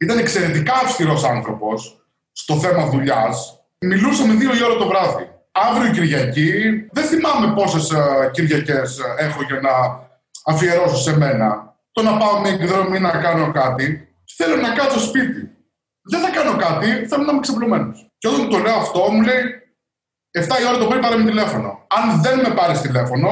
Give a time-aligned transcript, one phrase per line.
[0.00, 3.62] Ήταν εξαιρετικά αυστηρός άνθρωπος στο θέμα δουλειάς.
[3.80, 5.30] Μιλούσαμε δύο η ώρα το βράδυ.
[5.52, 6.52] Αύριο Κυριακή,
[6.92, 7.92] δεν θυμάμαι πόσες
[8.32, 9.70] Κυριακές έχω για να
[10.44, 11.76] αφιερώσω σε μένα.
[11.92, 14.08] Το να πάω με εκδρομή να κάνω κάτι.
[14.36, 15.50] Θέλω να κάτσω σπίτι.
[16.10, 17.92] Δεν θα κάνω κάτι, θέλω να είμαι ξεπλωμένο.
[18.18, 19.42] Και όταν το λέω αυτό, μου λέει
[20.38, 21.86] 7 η ώρα το πρωί πάρε με τηλέφωνο.
[21.88, 23.28] Αν δεν με πάρεις τηλέφωνο,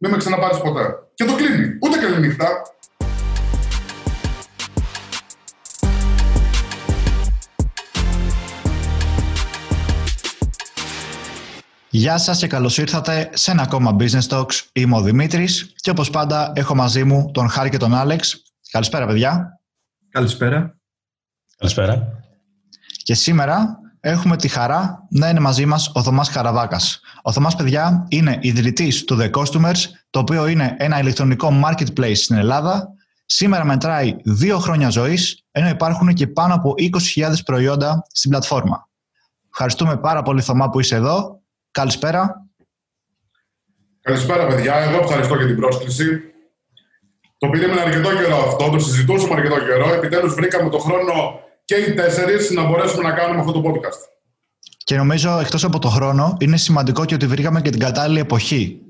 [0.00, 0.84] μην με ξαναπάρεις ποτέ.
[1.14, 1.78] Και το κλείνει.
[1.82, 2.62] Ούτε καλή νύχτα.
[11.90, 14.60] Γεια σας και καλώς ήρθατε σε ένα ακόμα Business Talks.
[14.72, 18.42] Είμαι ο Δημήτρης και όπως πάντα έχω μαζί μου τον Χάρη και τον Άλεξ.
[18.70, 19.60] Καλησπέρα παιδιά.
[20.10, 20.76] Καλησπέρα.
[21.58, 22.08] Καλησπέρα.
[23.02, 27.00] Και σήμερα έχουμε τη χαρά να είναι μαζί μας ο Θωμάς Καραβάκας.
[27.22, 32.36] Ο Θωμάς, παιδιά, είναι ιδρυτής του The Customers, το οποίο είναι ένα ηλεκτρονικό marketplace στην
[32.36, 32.88] Ελλάδα.
[33.26, 36.74] Σήμερα μετράει δύο χρόνια ζωής, ενώ υπάρχουν και πάνω από
[37.16, 38.88] 20.000 προϊόντα στην πλατφόρμα.
[39.50, 41.37] Ευχαριστούμε πάρα πολύ, Θωμά, που είσαι εδώ
[41.78, 42.46] Καλησπέρα.
[44.00, 44.74] Καλησπέρα, παιδιά.
[44.74, 46.04] Εγώ ευχαριστώ για την πρόσκληση.
[47.38, 49.94] Το πήραμε αρκετό καιρό αυτό, το συζητούσαμε αρκετό καιρό.
[49.94, 51.12] Επιτέλους βρήκαμε το χρόνο
[51.64, 54.00] και οι τέσσερις να μπορέσουμε να κάνουμε αυτό το podcast.
[54.84, 58.80] Και νομίζω εκτός από το χρόνο, είναι σημαντικό και ότι βρήκαμε και την κατάλληλη εποχή.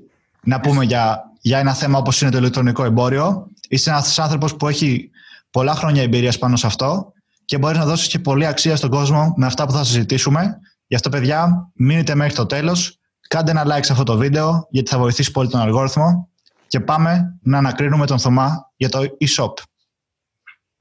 [0.43, 3.47] Να πούμε για, για ένα θέμα όπως είναι το ηλεκτρονικό εμπόριο.
[3.67, 5.09] Είσαι ένας άνθρωπος που έχει
[5.51, 7.13] πολλά χρόνια εμπειρίας πάνω σε αυτό
[7.45, 10.59] και μπορείς να δώσεις και πολλή αξία στον κόσμο με αυτά που θα συζητήσουμε.
[10.89, 12.99] Γι' αυτό, παιδιά, μείνετε μέχρι το τέλος.
[13.27, 16.29] Κάντε ένα like σε αυτό το βίντεο, γιατί θα βοηθήσει πολύ τον αλγόριθμο.
[16.67, 19.53] Και πάμε να ανακρίνουμε τον Θωμά για το e-shop.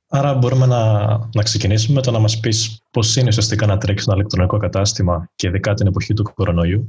[0.09, 4.07] Άρα μπορούμε να, να ξεκινήσουμε με το να μας πεις πώς είναι ουσιαστικά να τρέξεις
[4.07, 6.87] ένα ηλεκτρονικό κατάστημα και ειδικά την εποχή του κορονοϊού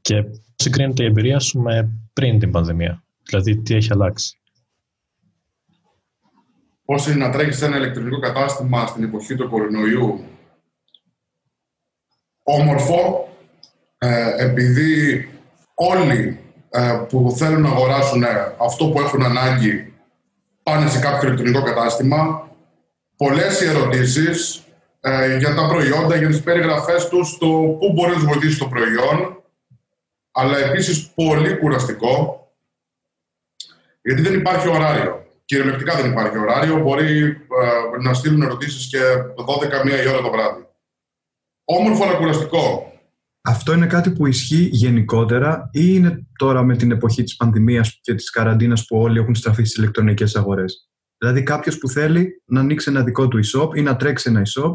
[0.00, 3.04] και πώς συγκρίνεται η εμπειρία σου με πριν την πανδημία.
[3.22, 4.38] Δηλαδή, τι έχει αλλάξει.
[6.84, 10.24] Πώς είναι να τρέχει ένα ηλεκτρονικό κατάστημα στην εποχή του κορονοϊού
[12.44, 13.28] όμορφο,
[13.98, 15.28] ε, επειδή
[15.74, 16.38] όλοι
[16.70, 18.24] ε, που θέλουν να αγοράσουν
[18.56, 19.92] αυτό που έχουν ανάγκη
[20.62, 22.48] πάνε σε κάποιο ηλεκτρονικό κατάστημα.
[23.16, 24.62] Πολλές οι ερωτήσεις
[25.00, 27.46] ε, για τα προϊόντα, για τις περιγραφές τους, το
[27.78, 29.42] πού μπορεί να βοηθήσει το προϊόν,
[30.32, 32.48] αλλά επίσης πολύ κουραστικό,
[34.02, 35.26] γιατί δεν υπάρχει ωράριο.
[35.44, 36.78] Κυριολεκτικά δεν υπάρχει ωράριο.
[36.78, 37.36] Μπορεί
[38.00, 38.98] να στείλουν ερωτήσεις και
[39.46, 40.64] 12 η ώρα το βράδυ
[41.64, 42.92] όμορφο αλλά κουραστικό.
[43.46, 48.14] Αυτό είναι κάτι που ισχύει γενικότερα ή είναι τώρα με την εποχή της πανδημίας και
[48.14, 50.88] της καραντίνας που όλοι έχουν στραφεί στις ηλεκτρονικές αγορές;
[51.18, 54.72] Δηλαδή κάποιος που θέλει να ανοίξει ένα δικό του e-shop ή να τρέξει ένα e-shop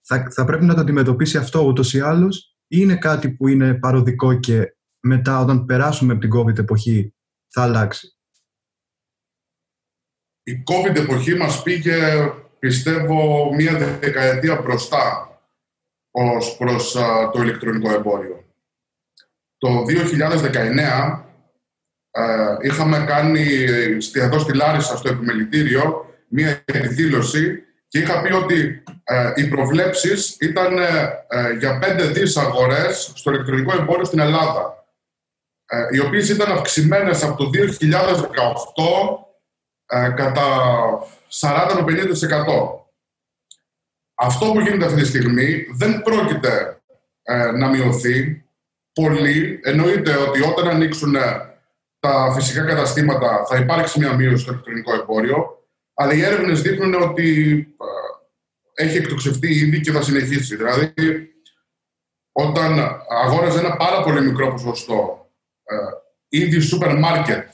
[0.00, 3.74] θα, θα πρέπει να το αντιμετωπίσει αυτό ούτως ή άλλως ή είναι κάτι που είναι
[3.74, 7.14] παροδικό και μετά όταν περάσουμε από την COVID εποχή
[7.48, 8.16] θα αλλάξει;
[10.42, 11.96] Η COVID εποχή μας πήγε
[12.58, 15.30] πιστεύω μία δεκαετία μπροστά
[16.18, 16.92] ως προς
[17.32, 18.44] το ηλεκτρονικό εμπόριο.
[19.58, 21.26] Το 2019
[22.10, 23.64] ε, είχαμε κάνει
[24.12, 30.78] εδώ στη Λάρισα, στο επιμελητήριο, μία εκδήλωση και είχα πει ότι ε, οι προβλέψεις ήταν
[30.78, 34.86] ε, για πέντε δις αγορές στο ηλεκτρονικό εμπόριο στην Ελλάδα,
[35.92, 37.50] οι οποίες ήταν αυξημένες από το
[39.92, 40.44] 2018 κατά
[41.40, 42.85] 40 50%.
[44.18, 46.80] Αυτό που γίνεται αυτή τη στιγμή δεν πρόκειται
[47.22, 48.44] ε, να μειωθεί
[48.92, 49.60] πολύ.
[49.62, 51.20] Εννοείται ότι όταν ανοίξουν ε,
[51.98, 57.58] τα φυσικά καταστήματα θα υπάρξει μια μείωση στο ηλεκτρονικό εμπόριο, αλλά οι έρευνες δείχνουν ότι
[58.74, 60.56] ε, έχει εκτοξευτεί ήδη και θα συνεχίσει.
[60.56, 60.94] Δηλαδή,
[62.32, 62.78] όταν
[63.24, 65.30] αγόραζε ένα πάρα πολύ μικρό ποσοστό
[66.28, 67.48] ήδη σούπερ μάρκετ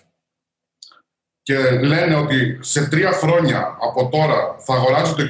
[1.42, 5.22] και λένε ότι σε τρία χρόνια από τώρα θα αγοράζει το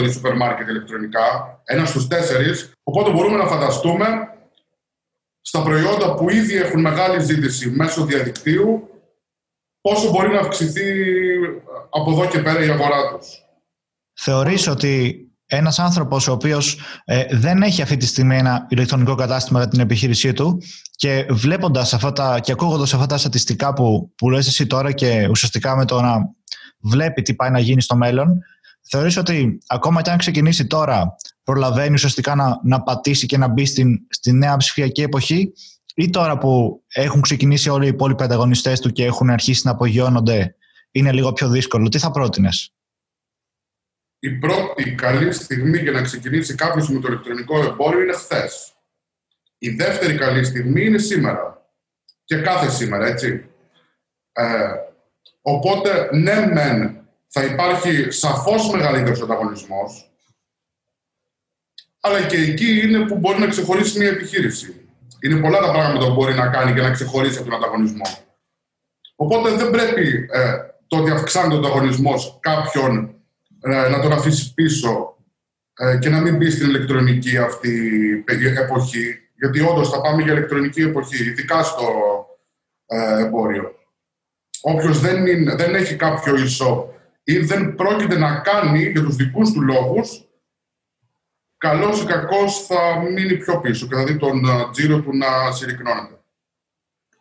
[0.00, 4.06] 25% η σούπερ μάρκετ ηλεκτρονικά, ένας στους τέσσερις, οπότε μπορούμε να φανταστούμε
[5.40, 8.88] στα προϊόντα που ήδη έχουν μεγάλη ζήτηση μέσω διαδικτύου,
[9.80, 10.92] πόσο μπορεί να αυξηθεί
[11.90, 13.44] από εδώ και πέρα η αγορά τους.
[14.20, 19.58] Θεωρείς ότι ένας άνθρωπος ο οποίος ε, δεν έχει αυτή τη στιγμή ένα ηλεκτρονικό κατάστημα
[19.58, 24.30] για την επιχείρησή του και βλέποντας αυτά τα, και ακούγοντας αυτά τα στατιστικά που, που
[24.30, 26.16] λες εσύ τώρα και ουσιαστικά με το να
[26.80, 28.38] βλέπει τι πάει να γίνει στο μέλλον,
[28.90, 33.66] θεωρείς ότι ακόμα και αν ξεκινήσει τώρα προλαβαίνει ουσιαστικά να, να πατήσει και να μπει
[33.66, 35.52] στην, στη νέα ψηφιακή εποχή
[35.94, 40.54] ή τώρα που έχουν ξεκινήσει όλοι οι υπόλοιποι ανταγωνιστές του και έχουν αρχίσει να απογειώνονται
[40.90, 41.88] είναι λίγο πιο δύσκολο.
[41.88, 42.74] Τι θα πρότεινες;
[44.20, 48.74] Η πρώτη καλή στιγμή για να ξεκινήσει κάποιος με το ηλεκτρονικό εμπόριο είναι χθες.
[49.58, 51.72] Η δεύτερη καλή στιγμή είναι σήμερα.
[52.24, 53.50] Και κάθε σήμερα, έτσι.
[54.32, 54.72] Ε,
[55.42, 60.12] οπότε, ναι, μεν θα υπάρχει σαφώς μεγαλύτερος ανταγωνισμός,
[62.00, 64.88] αλλά και εκεί είναι που μπορεί να ξεχωρίσει μια επιχείρηση.
[65.20, 68.06] Είναι πολλά τα πράγματα που μπορεί να κάνει και να ξεχωρίσει από τον ανταγωνισμό.
[69.14, 70.56] Οπότε δεν πρέπει ε,
[70.86, 73.19] το ότι αυξάνεται ο ανταγωνισμός κάποιον ε,
[73.68, 75.16] να τον αφήσεις πίσω
[75.74, 78.24] ε, και να μην μπεις στην ηλεκτρονική αυτή
[78.58, 79.18] εποχή.
[79.34, 81.86] Γιατί όντως θα πάμε για ηλεκτρονική εποχή, ειδικά στο
[82.86, 83.74] ε, εμπόριο.
[84.60, 85.24] Όποιος δεν,
[85.56, 90.24] δεν έχει κάποιο ισό ή δεν πρόκειται να κάνει για τους δικούς του λόγους,
[91.56, 94.42] καλός ή κακός θα μείνει πιο πίσω και θα δει τον
[94.72, 96.19] τζίρο του να συρρυκνώνεται.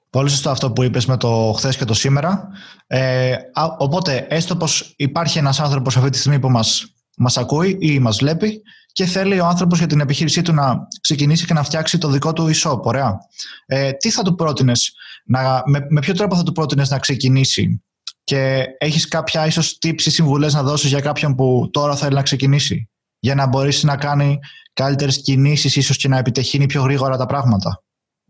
[0.09, 2.47] Πολύ σωστό αυτό που είπες με το χθες και το σήμερα.
[2.87, 3.35] Ε,
[3.77, 6.85] οπότε, έστω πως υπάρχει ένας άνθρωπος αυτή τη στιγμή που μας,
[7.17, 8.61] μας ακούει ή μας βλέπει
[8.91, 12.33] και θέλει ο άνθρωπος για την επιχείρησή του να ξεκινήσει και να φτιάξει το δικό
[12.33, 13.17] του e-shop, ωραία.
[13.65, 14.93] Ε, τι θα του πρότεινες,
[15.25, 17.83] να, με, με ποιο τρόπο θα του πρότεινες να ξεκινήσει
[18.23, 22.21] και έχεις κάποια ίσως tips ή συμβουλές να δώσεις για κάποιον που τώρα θέλει να
[22.21, 22.89] ξεκινήσει
[23.19, 24.39] για να μπορέσει να κάνει
[24.73, 27.83] καλύτερες κινήσεις ίσως και να επιτεχύνει πιο γρήγορα τα πράγματα;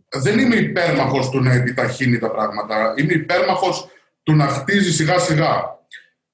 [0.09, 2.94] Δεν είμαι υπέρμαχος του να επιταχύνει τα πράγματα.
[2.97, 3.88] Είμαι υπέρμαχος
[4.23, 5.77] του να χτίζει σιγά σιγά.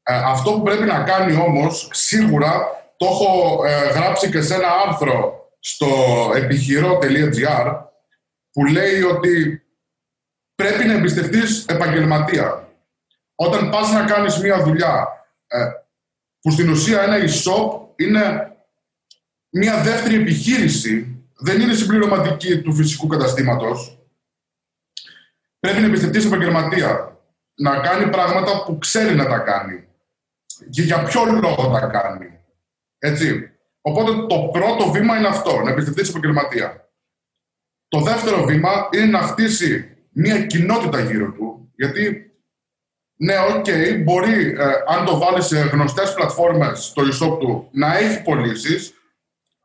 [0.03, 2.67] Ε, αυτό που πρέπει να κάνει όμως, σίγουρα,
[2.97, 5.87] το έχω ε, γράψει και σε ένα άρθρο στο
[6.35, 7.83] επιχειρώ.gr
[8.51, 9.63] που λέει ότι
[10.55, 12.69] πρέπει να εμπιστευτείς επαγγελματία.
[13.35, 15.07] Όταν πας να κάνεις μία δουλειά
[15.47, 15.57] ε,
[16.41, 18.55] που στην ουσία ένα e-shop είναι
[19.49, 21.14] μία δεύτερη επιχείρηση
[21.45, 23.99] δεν είναι συμπληρωματική του φυσικού καταστήματος.
[25.59, 27.19] Πρέπει να εμπιστευτεί σε επαγγελματία.
[27.55, 29.87] Να κάνει πράγματα που ξέρει να τα κάνει.
[30.69, 32.39] Και για ποιο λόγο τα κάνει.
[32.97, 33.49] Έτσι.
[33.81, 36.89] Οπότε το πρώτο βήμα είναι αυτό, να εμπιστευτεί σε επαγγελματία.
[37.87, 41.71] Το δεύτερο βήμα είναι να χτίσει μια κοινότητα γύρω του.
[41.75, 42.31] Γιατί,
[43.15, 47.97] ναι, ok, okay, μπορεί, ε, αν το βάλει σε γνωστές πλατφόρμες το e-shop του, να
[47.97, 48.93] έχει πωλήσεις,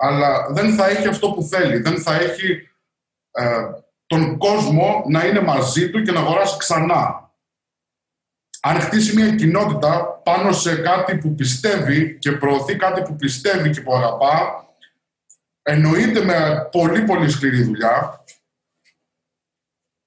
[0.03, 1.79] αλλά δεν θα έχει αυτό που θέλει.
[1.79, 2.69] Δεν θα έχει
[3.31, 3.63] ε,
[4.07, 7.33] τον κόσμο να είναι μαζί του και να αγοράσει ξανά.
[8.61, 13.81] Αν χτίσει μια κοινότητα πάνω σε κάτι που πιστεύει και προωθεί κάτι που πιστεύει και
[13.81, 14.65] που αγαπά,
[15.63, 18.25] εννοείται με πολύ πολύ σκληρή δουλειά,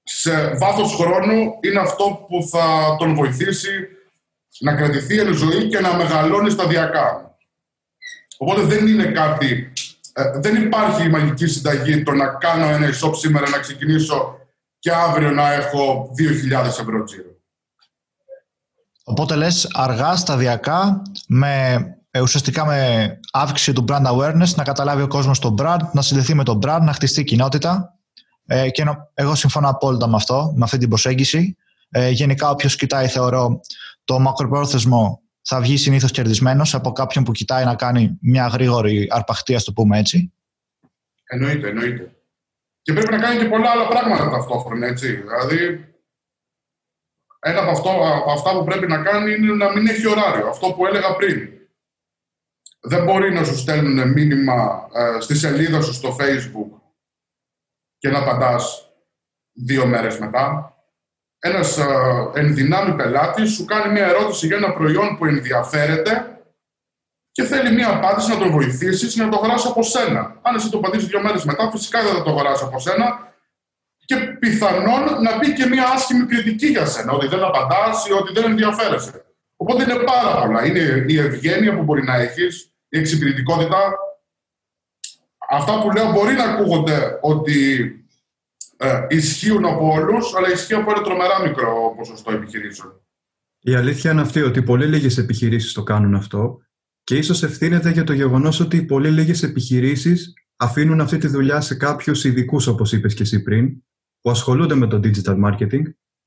[0.02, 3.88] σε βάθος χρόνου είναι αυτό που θα τον βοηθήσει
[4.58, 7.36] να κρατηθεί εν ζωή και να μεγαλώνει σταδιακά.
[8.38, 9.72] Οπότε δεν είναι κάτι
[10.16, 14.38] ε, δεν υπάρχει η μαγική συνταγή το να κάνω ένα e-shop σήμερα, να ξεκινήσω
[14.78, 16.10] και αύριο να έχω
[16.52, 17.30] 2.000 ευρώ τζίρο.
[19.04, 21.74] Οπότε λες αργά, σταδιακά, με,
[22.10, 26.34] ε, ουσιαστικά με αύξηση του brand awareness, να καταλάβει ο κόσμος το brand, να συνδεθεί
[26.34, 27.98] με το brand, να χτιστεί κοινότητα.
[28.46, 28.84] Ε, και
[29.14, 31.56] εγώ συμφωνώ απόλυτα με αυτό, με αυτή την προσέγγιση.
[31.90, 33.60] Ε, γενικά, όποιος κοιτάει, θεωρώ,
[34.04, 39.54] το μακροπρόθεσμο θα βγει συνήθως κερδισμένος από κάποιον που κοιτάει να κάνει μια γρήγορη αρπαχτή,
[39.54, 40.32] ας το πούμε έτσι.
[41.24, 42.16] Εννοείται, εννοείται.
[42.82, 45.14] Και πρέπει να κάνει και πολλά άλλα πράγματα ταυτόχρονα, έτσι.
[45.14, 45.88] Δηλαδή,
[47.38, 50.48] ένα από, αυτό, από αυτά που πρέπει να κάνει είναι να μην έχει ωράριο.
[50.48, 51.48] Αυτό που έλεγα πριν.
[52.80, 56.80] Δεν μπορεί να σου στέλνουν μήνυμα ε, στη σελίδα σου στο Facebook
[57.98, 58.92] και να απαντάς
[59.52, 60.73] δύο μέρες μετά
[61.46, 61.78] ένας
[62.34, 66.38] ενδυνάμει πελάτης σου κάνει μια ερώτηση για ένα προϊόν που ενδιαφέρεται
[67.32, 70.38] και θέλει μια απάντηση να τον βοηθήσεις να το αγοράσει από σένα.
[70.42, 73.34] Αν εσύ το απαντήσει δύο μέρες μετά, φυσικά δεν θα το αγοράσει από σένα
[74.04, 78.32] και πιθανόν να πει και μια άσχημη κριτική για σένα, ότι δεν απαντάς ή ότι
[78.32, 79.24] δεν ενδιαφέρεσαι.
[79.56, 80.66] Οπότε είναι πάρα πολλά.
[80.66, 83.94] Είναι η ευγένεια που μπορεί να έχεις, η εξυπηρετικότητα.
[85.50, 87.88] Αυτά που λέω μπορεί να ακούγονται ότι
[88.76, 93.00] ε, ισχύουν από όλους, αλλά ισχύει από ένα τρομερά μικρό ποσοστό επιχειρήσεων.
[93.60, 96.58] Η αλήθεια είναι αυτή ότι πολύ λίγες επιχειρήσεις το κάνουν αυτό
[97.04, 101.74] και ίσως ευθύνεται για το γεγονός ότι πολύ λίγες επιχειρήσεις αφήνουν αυτή τη δουλειά σε
[101.74, 103.82] κάποιους ειδικούς, όπως είπες και εσύ πριν,
[104.20, 105.82] που ασχολούνται με το digital marketing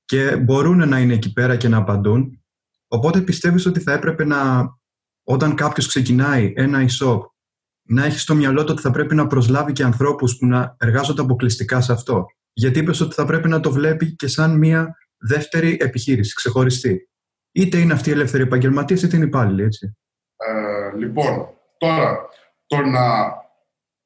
[0.05, 2.41] και μπορούν να είναι εκεί πέρα και να απαντούν.
[2.87, 4.69] Οπότε πιστεύεις ότι θα έπρεπε να,
[5.23, 7.19] όταν κάποιος ξεκινάει ένα e-shop,
[7.89, 11.21] να έχει στο μυαλό του ότι θα πρέπει να προσλάβει και ανθρώπους που να εργάζονται
[11.21, 12.25] αποκλειστικά σε αυτό;
[12.57, 17.09] Γιατί είπες ότι θα πρέπει να το βλέπει και σαν μια δεύτερη επιχείρηση, ξεχωριστή.
[17.51, 19.97] Είτε είναι αυτή η ελεύθερη επαγγελματία, είτε είναι υπάλληλη, έτσι.
[20.35, 22.29] Ε, λοιπόν, τώρα,
[22.65, 23.33] το να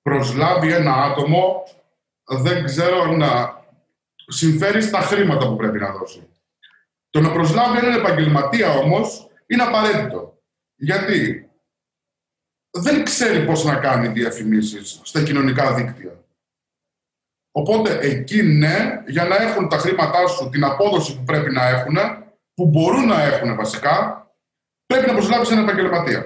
[0.01, 1.63] προσλάβει ένα άτομο
[2.24, 3.62] δεν ξέρω να
[4.27, 6.27] συμφέρει στα χρήματα που πρέπει να δώσει.
[7.10, 10.39] Το να προσλάβει έναν επαγγελματία όμως είναι απαραίτητο.
[10.75, 11.50] Γιατί
[12.72, 16.20] δεν ξέρει πώς να κάνει διαφημίσεις στα κοινωνικά δίκτυα.
[17.51, 21.98] Οπότε εκεί ναι, για να έχουν τα χρήματά σου την απόδοση που πρέπει να έχουν,
[22.53, 24.25] που μπορούν να έχουν βασικά,
[24.86, 26.25] πρέπει να προσλάβεις έναν επαγγελματία.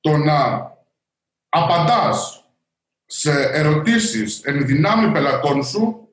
[0.00, 0.70] Το να
[1.48, 2.44] απαντάς
[3.04, 6.08] σε ερωτήσεις εν δυνάμει πελατών σου,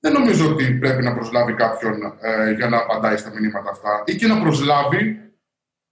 [0.00, 4.16] δεν νομίζω ότι πρέπει να προσλάβει κάποιον ε, για να απαντάει στα μηνύματα αυτά ή
[4.16, 5.32] και να προσλάβει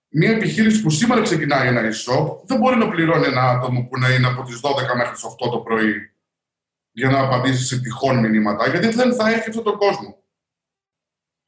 [0.09, 4.15] μια επιχείρηση που σήμερα ξεκινάει ένα e-shop, δεν μπορεί να πληρώνει ένα άτομο που να
[4.15, 6.15] είναι από τις 12 μέχρι τις 8 το πρωί
[6.97, 10.23] για να απαντήσει σε τυχόν μηνύματα, γιατί δεν θα έχει αυτόν τον κόσμο.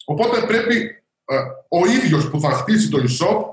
[0.05, 1.37] Οπότε πρέπει ε,
[1.69, 3.45] ο ίδιος που θα χτίσει το e-shop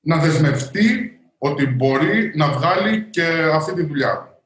[0.00, 4.42] να δεσμευτεί ότι μπορεί να βγάλει και αυτή τη δουλειά.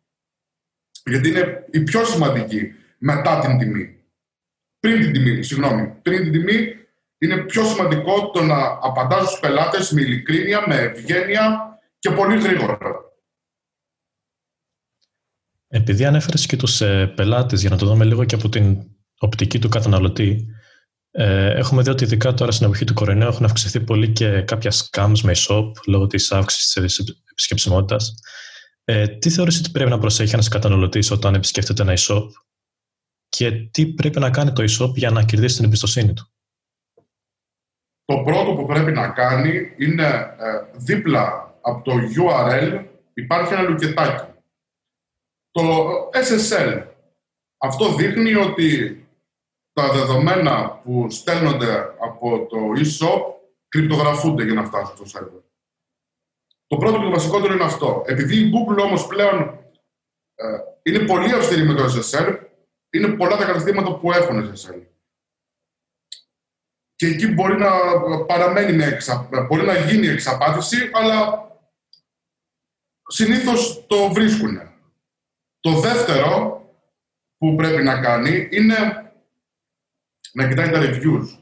[1.05, 4.05] Γιατί είναι η πιο σημαντική μετά την τιμή.
[4.81, 5.99] Πριν την τιμή, συγγνώμη.
[6.03, 6.77] Πριν την τιμή
[7.19, 12.79] είναι πιο σημαντικό το να απαντάς στους πελάτες με ειλικρίνεια, με ευγένεια και πολύ γρήγορα.
[15.75, 18.83] Επειδή ανέφερες και τους ε, πελάτες, για να το δούμε λίγο και από την
[19.19, 20.47] οπτική του καταναλωτή,
[21.11, 24.73] ε, έχουμε δει ότι ειδικά τώρα στην εποχή του κορονοϊού έχουν αυξηθεί πολύ και κάποια
[24.73, 28.14] scams με e-shop λόγω της αύξησης της επισκεψιμότητας.
[28.85, 32.26] Ε, τι θεωρείς ότι πρέπει να προσέχει ένας καταναλωτής όταν επισκέφτεται ένα e-shop
[33.28, 36.33] και τι πρέπει να κάνει το e-shop για να κερδίσει την εμπιστοσύνη του;
[38.04, 40.07] Το πρώτο που πρέπει να κάνει είναι
[40.38, 44.33] ε, δίπλα από το URL υπάρχει ένα λουκετάκι.
[45.55, 46.87] Το SSL.
[47.59, 48.99] Αυτό δείχνει ότι
[49.73, 53.23] τα δεδομένα που στέλνονται από το e-shop
[53.69, 55.41] κρυπτογραφούνται για να φτάσουν στο σερβερ.
[56.67, 58.03] Το πρώτο και το βασικότερο είναι αυτό.
[58.07, 59.59] Επειδή η Google όμως πλέον
[60.35, 62.39] ε, είναι πολύ αυστηρή με το SSL,
[62.91, 64.83] είναι πολλά τα καταστήματα που έχουν SSL.
[66.95, 67.71] Και εκεί μπορεί να
[68.27, 69.29] παραμένει με εξα...
[69.49, 71.49] μπορεί να γίνει εξαπάτηση, αλλά
[73.07, 74.74] συνήθως το βρίσκουν.
[75.64, 76.62] Το δεύτερο
[77.38, 78.76] που πρέπει να κάνει είναι
[80.33, 81.38] να κοιτάει τα reviews.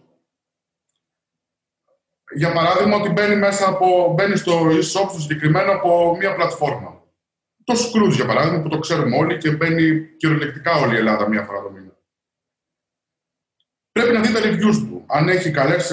[2.34, 7.02] Για παράδειγμα, ότι μπαίνει μέσα από, μπαίνει στο e-shop στο συγκεκριμένο από μία πλατφόρμα.
[7.64, 11.42] Το Scrooge, για παράδειγμα, που το ξέρουμε όλοι και μπαίνει κυριολεκτικά όλη η Ελλάδα μία
[11.42, 11.98] φορά το μήνα.
[13.92, 15.04] Πρέπει να δει τα reviews του.
[15.08, 15.92] Αν έχει καλές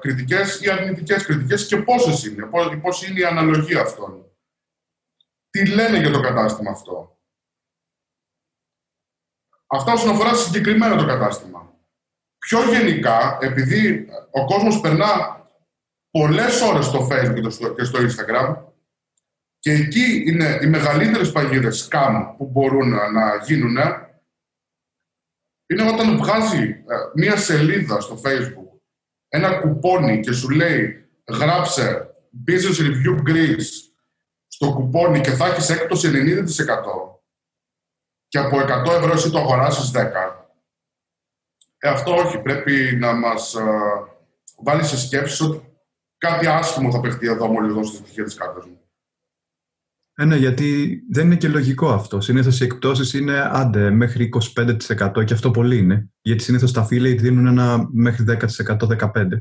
[0.00, 4.32] κριτικές ή αρνητικές κριτικές και πόσες είναι, πώ είναι η αναλογία αυτών.
[5.50, 7.17] Τι λένε για το κατάστημα αυτό.
[9.70, 11.72] Αυτά όσον αφορά συγκεκριμένα το κατάστημα.
[12.38, 15.42] Πιο γενικά, επειδή ο κόσμος περνά
[16.10, 18.56] πολλές ώρες στο Facebook και στο Instagram
[19.58, 23.76] και εκεί είναι οι μεγαλύτερες παγίδες scam που μπορούν να γίνουν
[25.66, 28.78] είναι όταν βγάζει ε, μία σελίδα στο Facebook
[29.28, 32.10] ένα κουπόνι και σου λέει γράψε
[32.46, 33.66] Business Review Greece
[34.46, 37.17] στο κουπόνι και θα έχεις έκπτωση 90%
[38.28, 40.38] και από 100 ευρώ εσύ το αγοράσεις 10
[41.78, 42.38] ε, αυτό όχι.
[42.38, 43.62] Πρέπει να μας ε,
[44.62, 45.62] βάλει σε σκέψεις ότι
[46.18, 48.80] κάτι άσχημο θα παιχτεί εδώ μόλις δώσεις τη στοιχεία της κάρτας μου.
[50.14, 52.20] Ε, ναι, γιατί δεν είναι και λογικό αυτό.
[52.20, 56.10] Συνήθως οι εκπτώσεις είναι άντε μέχρι 25% και αυτό πολύ είναι.
[56.20, 59.40] Γιατί συνήθως τα affiliate δίνουν ένα μέχρι 10%, 15%.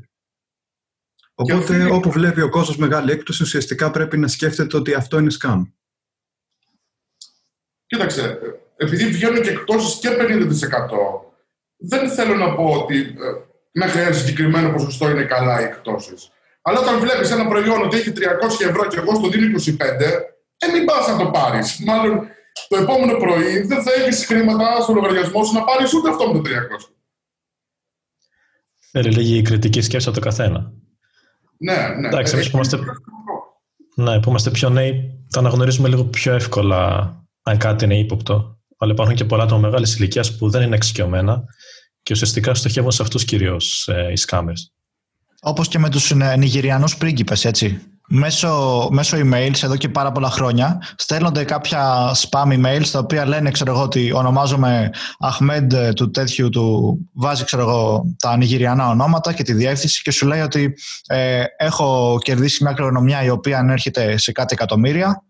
[1.35, 5.61] Οπότε όπου βλέπει ο κόσμος μεγάλη έκπτωση, ουσιαστικά πρέπει να σκέφτεται ότι αυτό είναι scam.
[7.85, 8.39] Κοίταξε,
[8.77, 10.13] επειδή βγαίνουν και εκπτώσει και 50%,
[11.77, 13.05] δεν θέλω να πω ότι ε,
[13.71, 16.31] μέχρι ένα συγκεκριμένο ποσοστό είναι καλά οι εκτόσεις.
[16.61, 19.79] Αλλά όταν βλέπεις ένα προϊόν ότι έχει 300 ευρώ και εγώ στο δίνω 25,
[20.57, 21.79] ε, μην πας να το πάρεις.
[21.85, 22.27] Μάλλον
[22.67, 26.33] το επόμενο πρωί δεν θα έχεις χρήματα στο λογαριασμό σου να πάρεις ούτε αυτό με
[26.33, 26.49] το 300.
[28.91, 30.71] Θέλει λίγη κριτική σκέψη από το καθένα.
[31.57, 32.07] Ναι, ναι.
[32.07, 32.77] Εντάξει, εμεί που είμαστε,
[33.95, 37.11] ναι, που είμαστε πιο νέοι, το αναγνωρίζουμε λίγο πιο εύκολα
[37.43, 38.56] αν κάτι είναι ύποπτο.
[38.77, 41.43] Αλλά υπάρχουν και πολλά άτομα μεγάλης ηλικίας που δεν είναι εξοικειωμένα
[42.03, 44.71] και ουσιαστικά στοχεύουν σε αυτούς κυρίως ε, οι scammers.
[45.41, 47.81] Όπως και με τους ε, Νιγηριανούς πρίγκιπες, έτσι.
[48.09, 53.51] Μέσω, μέσω emails εδώ και πάρα πολλά χρόνια στέλνονται κάποια spam emails τα οποία λένε
[53.51, 59.33] ξέρω εγώ ότι ονομάζομαι Αχμέντ ε, του τέτοιου του βάζει ξέρω εγώ τα νιγηριανά ονόματα
[59.33, 60.73] και τη διεύθυνση και σου λέει ότι
[61.07, 65.23] ε, έχω κερδίσει μια κληρονομιά η οποία ανέρχεται σε κάτι εκατομμύρια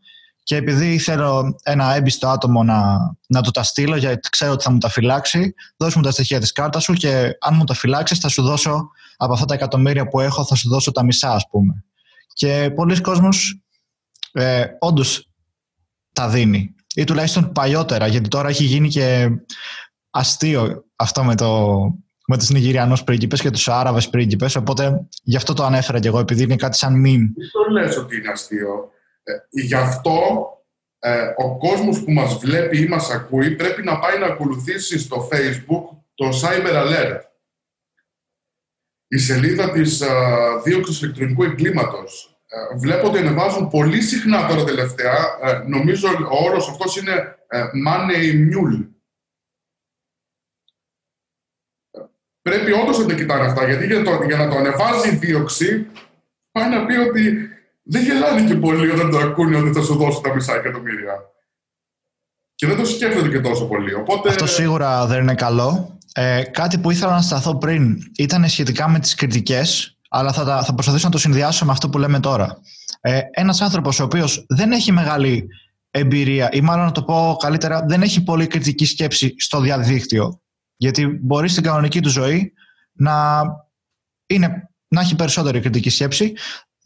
[0.48, 4.72] και επειδή θέλω ένα έμπιστο άτομο να, να του τα στείλω, γιατί ξέρω ότι θα
[4.72, 8.20] μου τα φυλάξει, δώσ' μου τα στοιχεία της κάρτας σου και αν μου τα φυλάξεις,
[8.20, 11.48] θα σου δώσω από αυτά τα εκατομμύρια που έχω, θα σου δώσω τα μισά, ας
[11.50, 11.84] πούμε.
[12.34, 13.62] Και πολλοί κόσμος
[14.32, 15.30] ε, όντως
[16.14, 16.76] τα δίνει.
[16.96, 19.30] Ή τουλάχιστον παλιότερα, γιατί τώρα έχει γίνει και
[20.10, 21.78] αστείο αυτό με, το,
[22.28, 26.20] με τους Νιγηριανούς πρίγκιπες και τους Άραβες πρίγκιπες, οπότε γι' αυτό το ανέφερα και εγώ,
[26.20, 27.26] επειδή είναι κάτι σαν meme.
[27.36, 28.92] Τι το λες ότι είναι αστείο.
[29.28, 30.48] Ε, γι' αυτό
[31.00, 35.30] ε, ο κόσμος που μας βλέπει ή μας ακούει πρέπει να πάει να ακολουθήσει στο
[35.32, 37.20] Facebook το Cyber Alert.
[39.08, 42.40] η σελίδα της α, δίωξης ηλεκτρονικού εγκλήματος.
[42.48, 45.38] Ε, βλέπω ότι ανεβάζουν πολύ συχνά τώρα τελευταία.
[45.42, 48.88] Ε, νομίζω ο όρος αυτός είναι ε, money mule.
[52.42, 55.88] Πρέπει όντως να τα κοιτάνε αυτά, γιατί για, το, για να το ανεβάζει η δίωξη,
[56.52, 57.50] πάει να πει ότι
[57.90, 61.14] δεν γελάνε και πολύ όταν το ακούνε ότι θα σου δώσω τα μισά εκατομμύρια.
[62.56, 63.94] Και δεν το σκέφτονται και τόσο πολύ.
[63.94, 64.30] Οπότε...
[64.30, 65.98] Αυτό σίγουρα δεν είναι καλό.
[66.14, 70.74] Ε, κάτι που ήθελα να σταθώ πριν ήταν σχετικά με τις κριτικές, αλλά θα, θα
[70.74, 72.62] προσπαθήσω να το συνδυάσω με αυτό που λέμε τώρα.
[73.02, 75.48] Ε, ένας άνθρωπος ο οποίος δεν έχει μεγάλη
[75.92, 80.42] εμπειρία ή μάλλον να το πω καλύτερα δεν έχει πολύ κριτική σκέψη στο διαδίκτυο
[80.78, 82.54] γιατί μπορεί στην κανονική του ζωή
[82.94, 83.42] να,
[84.28, 86.34] είναι, να έχει περισσότερη κριτική σκέψη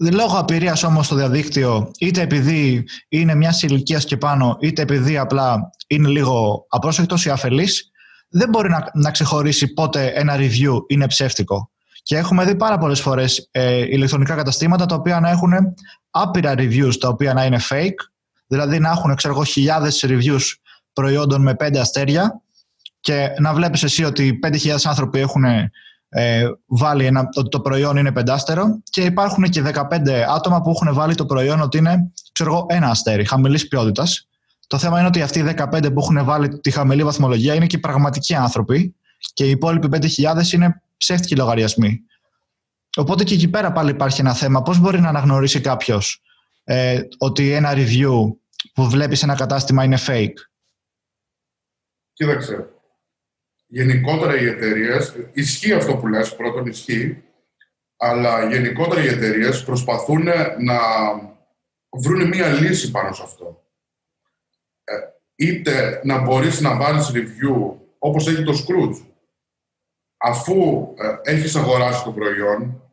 [0.09, 5.69] Λόγω απειρία όμως στο διαδίκτυο, είτε επειδή είναι μιας ηλικίας και πάνω, είτε επειδή απλά
[5.87, 7.91] είναι λίγο απρόσεκτος ή αφελής,
[8.29, 11.71] δεν μπορεί να, να ξεχωρίσει πότε ένα review είναι ψεύτικο.
[12.03, 15.53] Και έχουμε δει πάρα πολλές φορές ε, ηλεκτρονικά καταστήματα τα οποία να έχουν
[16.09, 17.99] άπειρα reviews τα οποία να είναι fake,
[18.47, 20.43] δηλαδή να έχουν ξέρω χιλιάδες reviews
[20.93, 22.41] προϊόντων με πέντε αστέρια
[22.99, 25.43] και να βλέπεις εσύ ότι 5.000 άνθρωποι έχουν
[26.13, 30.93] ε, βάλει ένα, ότι το προϊόν είναι πεντάστερο και υπάρχουν και 15 άτομα που έχουν
[30.93, 34.27] βάλει το προϊόν ότι είναι ξέρω εγώ, ένα αστέρι χαμηλής ποιότητας.
[34.67, 37.77] Το θέμα είναι ότι αυτοί οι 15 που έχουν βάλει τη χαμηλή βαθμολογία είναι και
[37.77, 38.95] πραγματικοί άνθρωποι
[39.33, 39.87] και οι υπόλοιποι
[40.17, 42.01] 5.000 είναι ψεύτικοι λογαριασμοί.
[42.95, 44.61] Οπότε και εκεί πέρα πάλι υπάρχει ένα θέμα.
[44.61, 46.21] Πώς μπορεί να αναγνωρίσει κάποιος
[46.63, 48.33] ε, ότι ένα review
[48.73, 50.33] που βλέπεις σε ένα κατάστημα είναι fake;
[52.13, 52.69] Κοίταξε
[53.73, 57.23] γενικότερα οι εταιρείες, ισχύει αυτό που λες, πρώτον ισχύει,
[57.97, 60.23] αλλά γενικότερα οι εταιρείες προσπαθούν
[60.59, 60.79] να
[61.91, 63.63] βρουν μία λύση πάνω σε αυτό.
[64.83, 64.93] Ε,
[65.35, 69.05] είτε να μπορείς να βάλεις review όπως έχει το Scrooge,
[70.17, 72.91] αφού ε, έχεις αγοράσει το προϊόν,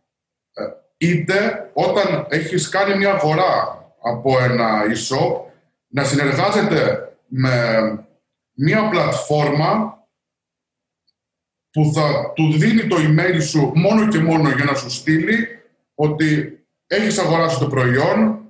[0.53, 0.65] ε,
[0.97, 5.41] είτε όταν έχεις κάνει μια αγορά από ένα e-shop,
[5.89, 7.83] να συνεργάζεται με
[8.53, 9.98] μια πλατφόρμα
[11.71, 15.49] που θα του δίνει το email σου μόνο και μόνο για να σου στείλει
[15.95, 18.41] ότι έχεις αγοράσει το προϊόν,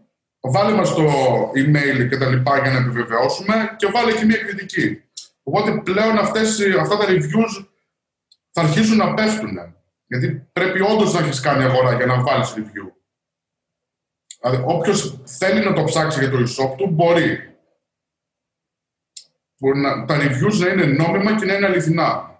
[0.40, 1.04] βάλε μας το
[1.56, 5.02] email και τα λοιπά για να επιβεβαιώσουμε και βάλε και μια κριτική.
[5.42, 7.66] Οπότε πλέον αυτές, αυτά τα reviews
[8.50, 9.58] θα αρχίσουν να πέφτουν.
[10.06, 12.92] Γιατί πρέπει όντως να έχεις κάνει αγορά για να βάλεις review.
[14.40, 17.56] Δηλαδή, όποιος θέλει να το ψάξει για το e-shop του, μπορεί.
[19.58, 22.37] Μπορεί να, τα reviews να είναι νόμιμα και να είναι αληθινά.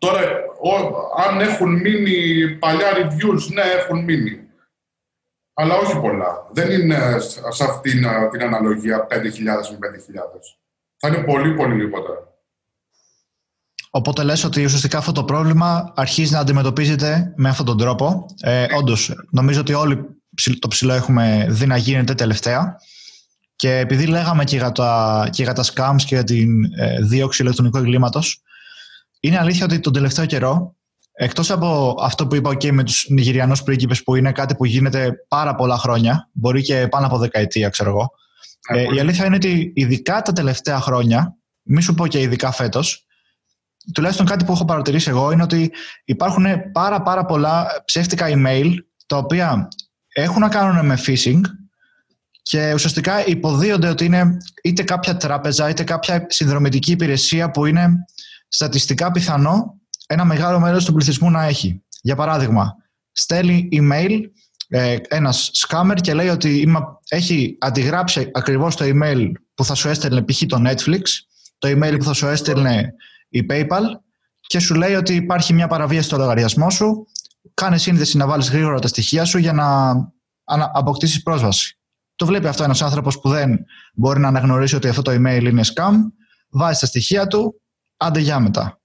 [0.00, 0.20] Τώρα,
[0.62, 0.70] ο,
[1.28, 4.40] αν έχουν μείνει παλιά reviews, ναι, έχουν μείνει.
[5.54, 6.46] Αλλά όχι πολλά.
[6.52, 9.26] Δεν είναι σε αυτήν την αναλογία 5.000 με 5.000.
[10.96, 12.28] Θα είναι πολύ, πολύ λιγότερα.
[13.90, 18.26] Οπότε λες ότι ουσιαστικά αυτό το πρόβλημα αρχίζει να αντιμετωπίζεται με αυτόν τον τρόπο.
[18.40, 20.06] Ε, όντως, νομίζω ότι όλοι
[20.58, 22.76] το ψηλό έχουμε δει να γίνεται τελευταία.
[23.56, 27.42] Και επειδή λέγαμε και για τα, και για τα scams και για την ε, δίωξη
[27.42, 28.42] ηλεκτρονικού εγκλήματος,
[29.20, 30.76] είναι αλήθεια ότι τον τελευταίο καιρό,
[31.12, 35.12] εκτός από αυτό που είπα και με τους Νιγηριανούς πρίγκιπες που είναι κάτι που γίνεται
[35.28, 38.10] πάρα πολλά χρόνια, μπορεί και πάνω από δεκαετία ξέρω εγώ,
[38.68, 43.06] ε, η αλήθεια είναι ότι ειδικά τα τελευταία χρόνια, μη σου πω και ειδικά φέτος,
[43.94, 45.72] τουλάχιστον κάτι που έχω παρατηρήσει εγώ είναι ότι
[46.04, 48.74] υπάρχουν πάρα πάρα πολλά ψεύτικα email
[49.06, 49.68] τα οποία
[50.12, 51.40] έχουν να κάνουν με phishing
[52.42, 57.88] και ουσιαστικά υποδίονται ότι είναι είτε κάποια τράπεζα είτε κάποια συνδρομητική υπηρεσία που είναι
[58.52, 61.84] στατιστικά πιθανό ένα μεγάλο μέρος του πληθυσμού να έχει.
[62.02, 62.74] Για παράδειγμα,
[63.12, 64.20] στέλνει email
[64.68, 66.72] ε, ένας scammer και λέει ότι
[67.08, 70.42] έχει αντιγράψει ακριβώς το email που θα σου έστελνε π.χ.
[70.46, 71.02] το Netflix,
[71.58, 72.94] το email που θα σου έστελνε
[73.28, 73.82] η PayPal
[74.40, 77.06] και σου λέει ότι υπάρχει μια παραβίαση στο λογαριασμό σου,
[77.54, 79.92] κάνε σύνδεση να βάλεις γρήγορα τα στοιχεία σου για να
[80.72, 81.78] αποκτήσεις πρόσβαση.
[82.14, 83.58] Το βλέπει αυτό ένας άνθρωπος που δεν
[83.94, 85.94] μπορεί να αναγνωρίσει ότι αυτό το email είναι scam,
[86.50, 87.60] βάζει τα στοιχεία του,
[88.02, 88.80] Άντε για μετά.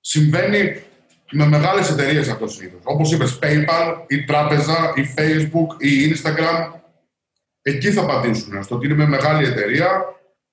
[0.00, 0.82] Συμβαίνει
[1.30, 2.78] με μεγάλες εταιρείες αυτός συνήθω.
[2.82, 6.72] Όπως είπες, PayPal, η τράπεζα, η Facebook, η Instagram.
[7.62, 8.62] Εκεί θα απαντήσουν.
[8.62, 10.04] Στο ότι είναι με μεγάλη εταιρεία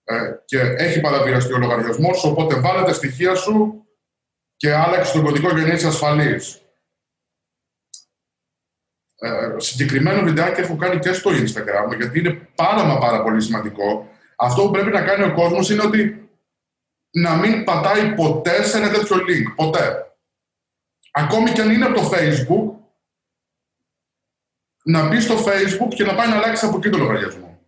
[0.03, 3.85] ε, και έχει παραβιαστεί ο λογαριασμός οπότε βάλε τα στοιχεία σου
[4.55, 6.61] και άλλαξε τον κωδικό για να είσαι ασφαλής.
[9.19, 14.09] Ε, συγκεκριμένο βιντεάκι έχω κάνει και στο Instagram, γιατί είναι πάρα μα πάρα πολύ σημαντικό.
[14.35, 16.24] Αυτό που πρέπει να κάνει ο κόσμος είναι ότι
[17.15, 19.53] να μην πατάει ποτέ σε ένα τέτοιο link.
[19.55, 20.15] Ποτέ.
[21.11, 22.73] Ακόμη και αν είναι από το Facebook,
[24.83, 27.59] να μπει στο Facebook και να πάει να αλλάξει από εκεί το λογαριασμό.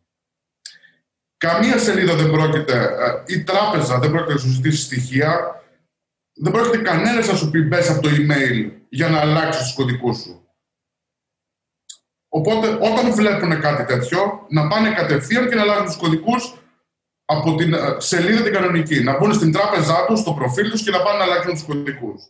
[1.37, 5.61] Καμία σελίδα δεν πρόκειται, ε, η τράπεζα δεν πρόκειται να σου ζητήσει στοιχεία,
[6.33, 10.17] δεν πρόκειται κανένας να σου πει μπες από το email για να αλλάξεις τους κωδικούς
[10.17, 10.41] σου.
[12.29, 16.57] Οπότε, όταν βλέπουν κάτι τέτοιο, να πάνε κατευθείαν και να αλλάξουν τους κωδικούς
[17.29, 19.03] από την ε, σελίδα την κανονική.
[19.03, 22.21] Να μπουν στην τράπεζά τους, στο προφίλ τους και να πάνε να αλλάξουν τους κωδικούς.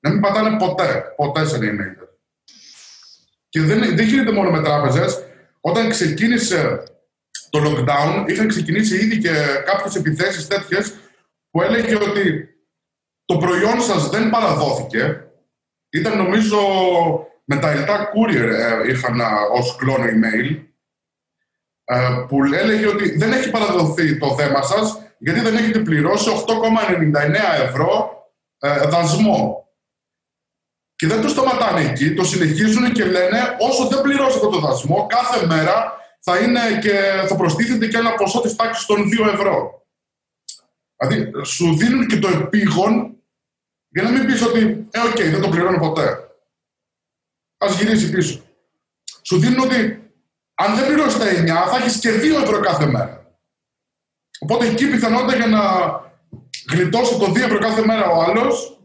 [0.00, 2.06] Να μην πατάνε ποτέ, ποτέ σε ένα email.
[3.48, 5.22] Και δεν, δεν γίνεται μόνο με τράπεζες.
[5.60, 6.82] Όταν ξεκίνησε
[7.50, 9.30] το lockdown, είχαν ξεκινήσει ήδη και
[9.64, 10.94] κάποιες επιθέσεις τέτοιες
[11.50, 12.48] που έλεγε ότι
[13.24, 15.26] το προϊόν σας δεν παραδόθηκε.
[15.90, 16.58] Ήταν νομίζω
[17.44, 20.71] με τα ελτά courier ε, είχαν ε, ως κλώνο email ε,
[22.28, 28.12] που έλεγε ότι δεν έχει παραδοθεί το δέμα σας γιατί δεν έχετε πληρώσει 8,99 ευρώ
[28.88, 29.66] δασμό.
[30.96, 35.46] Και δεν το σταματάνε εκεί, το συνεχίζουν και λένε όσο δεν πληρώσετε το δασμό, κάθε
[35.46, 39.86] μέρα θα, είναι και, θα προστίθεται και ένα ποσό της τάξης των 2 ευρώ.
[40.96, 43.16] Δηλαδή, σου δίνουν και το επείγον
[43.88, 46.28] για να μην πεις ότι, ε, οκ, δεν το πληρώνω ποτέ.
[47.58, 48.40] Ας γυρίσει πίσω.
[49.22, 50.01] Σου δίνουν ότι
[50.62, 53.36] αν δεν πληρώσεις τα 9, θα έχεις και 2 ευρώ κάθε μέρα.
[54.38, 55.62] Οπότε εκεί η πιθανότητα για να
[56.70, 58.80] γλιτώσει το 2 ευρώ κάθε μέρα ο άλλος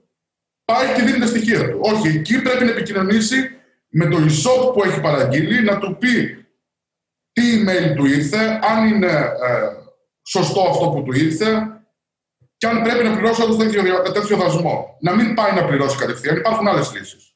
[0.66, 1.80] πάει και δίνει τα στοιχεία του.
[1.82, 3.50] Όχι, εκεί πρέπει να επικοινωνήσει
[3.88, 6.46] με το e-shop που έχει παραγγείλει, να του πει
[7.32, 9.70] τι email του ήρθε, αν είναι ε,
[10.28, 11.78] σωστό αυτό που του ήρθε,
[12.58, 14.98] και αν πρέπει να πληρώσει όντω τέτοιο, τέτοιο δασμό.
[15.02, 16.38] Να μην πάει να πληρώσει κατευθείαν.
[16.38, 17.36] Υπάρχουν άλλες λύσεις.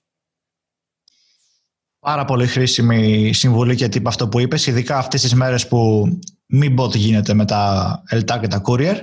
[2.01, 6.07] Πάρα πολύ χρήσιμη συμβουλή και τύπο αυτό που είπες, ειδικά αυτές τις μέρες που
[6.45, 8.95] μην πω τι γίνεται με τα ΕΛΤΑ και τα courier.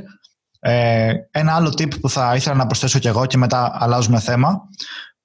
[0.60, 4.60] Ε, ένα άλλο tip που θα ήθελα να προσθέσω κι εγώ και μετά αλλάζουμε θέμα,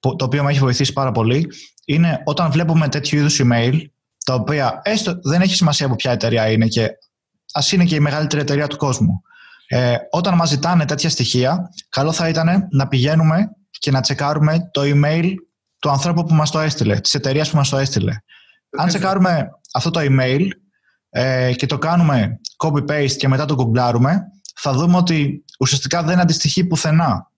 [0.00, 1.46] το οποίο με έχει βοηθήσει πάρα πολύ,
[1.84, 3.80] είναι όταν βλέπουμε τέτοιου είδους email,
[4.24, 6.90] τα οποία έστω δεν έχει σημασία από ποια εταιρεία είναι και
[7.52, 9.22] ας είναι και η μεγαλύτερη εταιρεία του κόσμου.
[9.66, 14.80] Ε, όταν μας ζητάνε τέτοια στοιχεία, καλό θα ήταν να πηγαίνουμε και να τσεκάρουμε το
[14.84, 15.32] email
[15.84, 18.12] του ανθρώπου που μας το έστειλε, της εταιρείας που μας το έστειλε.
[18.78, 20.48] Αν τσεκάρουμε αυτό το email
[21.10, 24.22] ε, και το κάνουμε copy-paste και μετά το γκουγκλάρουμε,
[24.54, 27.30] θα δούμε ότι ουσιαστικά δεν αντιστοιχεί πουθενά.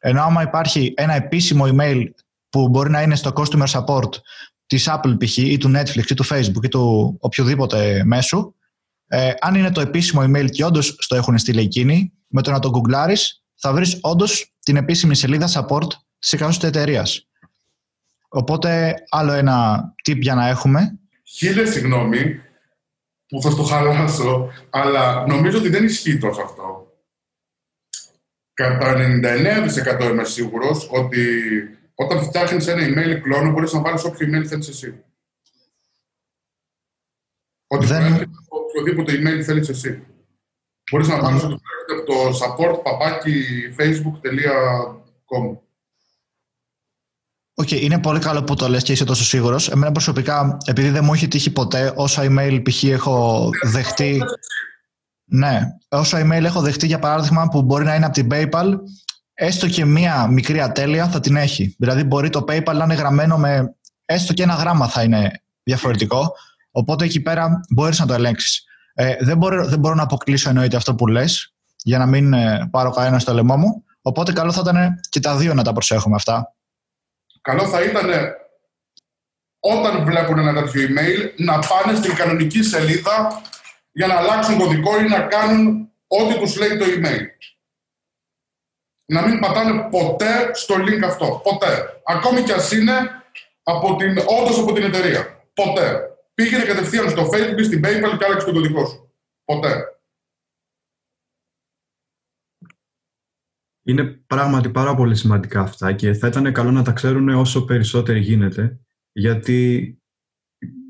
[0.00, 2.04] Ενώ άμα υπάρχει ένα επίσημο email
[2.48, 4.10] που μπορεί να είναι στο customer support
[4.66, 5.36] της Apple π.χ.
[5.36, 8.54] ή του Netflix ή του Facebook ή του οποιοδήποτε μέσου,
[9.06, 12.58] ε, αν είναι το επίσημο email και όντως το έχουν στείλει εκείνοι, με το να
[12.58, 17.26] το γκουγκλάρεις, θα βρεις όντως την επίσημη σελίδα support της εκάστοτε εταιρείας.
[18.34, 20.98] Οπότε, άλλο ένα tip για να έχουμε.
[21.22, 22.40] Χίλια συγγνώμη
[23.26, 26.92] που θα στο χαλάσω, αλλά νομίζω ότι δεν ισχύει τόσο αυτό.
[28.52, 31.24] Κατά 99% είμαι σίγουρος ότι
[31.94, 35.04] όταν φτιάχνεις ένα email κλόνο, μπορείς να βάλεις όποιο email θέλεις εσύ.
[37.66, 40.06] Ότι δεν οποιοδήποτε email θέλεις εσύ.
[40.90, 41.60] Μπορείς να πάρεις ότι
[41.98, 43.44] από το support παπάκι
[43.78, 45.56] facebook.com.
[47.62, 49.68] Ok, okay, είναι πολύ καλό που το λες και είσαι τόσο σίγουρος.
[49.68, 52.82] Εμένα προσωπικά, επειδή δεν μου έχει τύχει ποτέ, όσα email π.χ.
[52.82, 54.22] έχω δεχτεί...
[55.24, 58.74] Ναι, όσα email έχω δεχτεί για παράδειγμα που μπορεί να είναι από την PayPal,
[59.34, 61.74] έστω και μία μικρή ατέλεια θα την έχει.
[61.78, 65.30] Δηλαδή μπορεί το PayPal να είναι γραμμένο με έστω και ένα γράμμα θα είναι
[65.62, 66.32] διαφορετικό.
[66.70, 68.64] Οπότε εκεί πέρα μπορείς να το ελέγξεις.
[68.94, 72.68] Ε, δεν, μπορώ, δεν μπορώ να αποκλείσω εννοείται αυτό που λες, για να μην ε,
[72.70, 73.84] πάρω κανένα στο λαιμό μου.
[74.02, 76.54] Οπότε καλό θα ήταν και τα δύο να τα προσέχουμε αυτά.
[77.42, 78.10] Καλό θα ήταν
[79.60, 83.42] όταν βλέπουν ένα τέτοιο email να πάνε στην κανονική σελίδα
[83.92, 87.26] για να αλλάξουν κωδικό ή να κάνουν ό,τι τους λέει το email.
[89.06, 91.40] Να μην πατάνε ποτέ στο link αυτό.
[91.44, 92.02] Ποτέ.
[92.04, 92.92] Ακόμη κι ας είναι
[93.62, 95.44] από την, όντως από την εταιρεία.
[95.54, 99.12] Ποτέ πήγαινε κατευθείαν στο Facebook, στην PayPal και άλλαξε τον κωδικό σου.
[99.44, 99.96] Ποτέ.
[103.84, 108.18] Είναι πράγματι πάρα πολύ σημαντικά αυτά και θα ήταν καλό να τα ξέρουν όσο περισσότερο
[108.18, 108.80] γίνεται
[109.12, 109.96] γιατί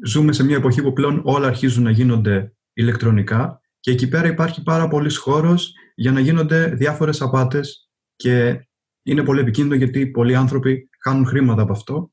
[0.04, 4.62] ζούμε σε μια εποχή που πλέον όλα αρχίζουν να γίνονται ηλεκτρονικά και εκεί πέρα υπάρχει
[4.62, 8.66] πάρα πολλής χώρος για να γίνονται διάφορες απάτες και
[9.02, 12.12] είναι πολύ επικίνδυνο γιατί πολλοί άνθρωποι χάνουν χρήματα από αυτό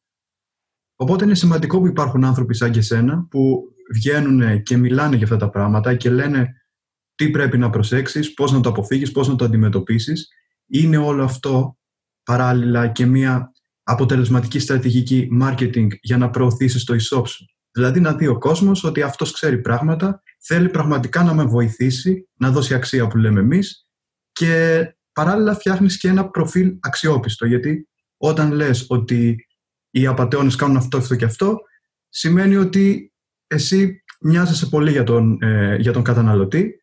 [1.02, 3.64] Οπότε είναι σημαντικό που υπάρχουν άνθρωποι σαν και σένα που
[3.94, 6.54] βγαίνουν και μιλάνε για αυτά τα πράγματα και λένε
[7.16, 10.28] τι πρέπει να προσέξεις, πώς να το αποφύγεις, πώς να το αντιμετωπίσεις.
[10.70, 11.78] Είναι όλο αυτό
[12.24, 13.52] παράλληλα και μια
[13.84, 17.46] αποτελεσματική στρατηγική marketing για να προωθήσεις το e-shop σου.
[17.72, 22.52] Δηλαδή να δει ο κόσμος ότι αυτός ξέρει πράγματα, θέλει πραγματικά να με βοηθήσει, να
[22.52, 23.88] δώσει αξία που λέμε εμείς
[24.32, 29.48] και παράλληλα φτιάχνεις και ένα προφίλ αξιόπιστο γιατί όταν λες ότι
[29.92, 31.58] οι απαταιώνες κάνουν αυτό, αυτό και αυτό,
[32.10, 33.14] σημαίνει ότι
[33.48, 36.79] εσύ μοιάζεσαι πολύ για τον, ε, για τον καταναλωτή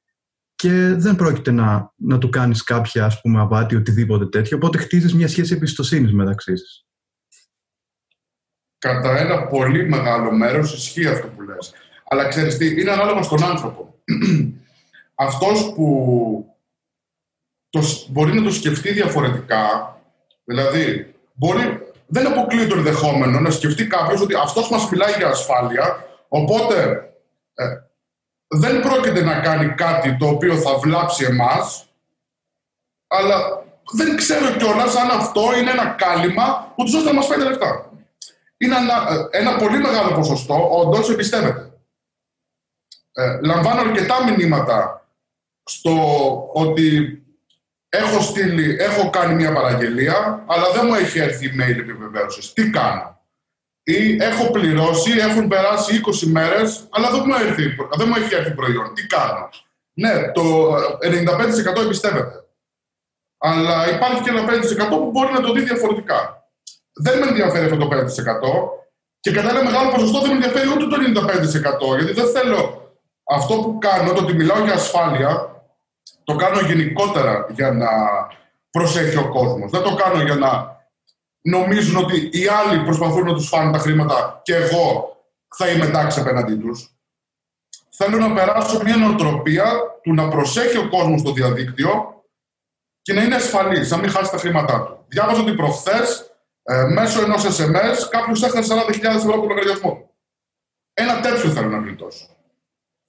[0.56, 5.14] και δεν πρόκειται να, να του κάνεις κάποια ας πούμε αβάτη οτιδήποτε τέτοιο οπότε χτίζεις
[5.14, 6.86] μια σχέση εμπιστοσύνης μεταξύ σας.
[8.78, 11.72] Κατά ένα πολύ μεγάλο μέρος ισχύει αυτό που λες.
[12.08, 13.94] Αλλά ξέρεις τι, είναι ανάλογα στον άνθρωπο.
[15.14, 15.86] Αυτός που
[17.68, 19.96] το, μπορεί να το σκεφτεί διαφορετικά,
[20.44, 26.06] δηλαδή μπορεί, δεν αποκλείει το ενδεχόμενο να σκεφτεί κάποιος ότι αυτός μας μιλάει για ασφάλεια,
[26.28, 27.08] οπότε
[27.54, 27.64] ε,
[28.58, 31.88] δεν πρόκειται να κάνει κάτι το οποίο θα βλάψει εμάς,
[33.06, 37.42] αλλά δεν ξέρω κιόλας αν αυτό είναι ένα κάλυμα που τους ώστε να μας φέρει
[37.42, 37.90] λεφτά.
[38.56, 41.70] Είναι ένα, ε, ένα πολύ μεγάλο ποσοστό, όντως εμπιστεύεται.
[43.12, 45.06] Ε, λαμβάνω αρκετά μηνύματα
[45.64, 45.92] στο
[46.52, 47.20] ότι
[47.88, 52.52] έχω, στείλει, έχω κάνει μια παραγγελία, αλλά δεν μου έχει έρθει email επιβεβαίωσης.
[52.52, 53.15] Τι κάνω;
[53.88, 57.64] Ή έχω πληρώσει, έχουν περάσει 20 μέρες, αλλά δεν μου, έρθει,
[57.96, 58.94] δεν μου έχει έρθει προϊόν.
[58.94, 59.48] Τι κάνω;
[59.92, 60.74] Ναι, το
[61.78, 62.44] 95% εμπιστεύεται.
[63.38, 66.48] Αλλά υπάρχει και ένα 5% που μπορεί να το δει διαφορετικά.
[66.92, 67.96] Δεν με ενδιαφέρει αυτό το 5%.
[69.20, 70.96] Και κατά ένα μεγάλο ποσοστό δεν με ενδιαφέρει ούτε το
[71.92, 71.96] 95%.
[71.96, 72.92] Γιατί δεν θέλω
[73.24, 75.62] αυτό που κάνω, το ότι μιλάω για ασφάλεια,
[76.24, 77.88] το κάνω γενικότερα για να
[78.70, 79.70] προσέχει ο κόσμος.
[79.70, 80.75] Δεν το κάνω για να
[81.46, 85.16] νομίζουν ότι οι άλλοι προσπαθούν να τους φάνε τα χρήματα και εγώ
[85.56, 86.90] θα είμαι εντάξει απέναντί τους.
[87.90, 92.22] Θέλω να περάσω μια νοοτροπία του να προσέχει ο κόσμος στο διαδίκτυο
[93.02, 95.04] και να είναι ασφαλής, να μην χάσει τα χρήματά του.
[95.08, 96.30] Διάβαζα ότι προχθές
[96.62, 100.10] ε, μέσω ενός SMS κάποιος έχασε 40.000 ευρώ από λογαριασμό
[100.94, 102.26] Ένα τέτοιο θέλω να γλιτώσω.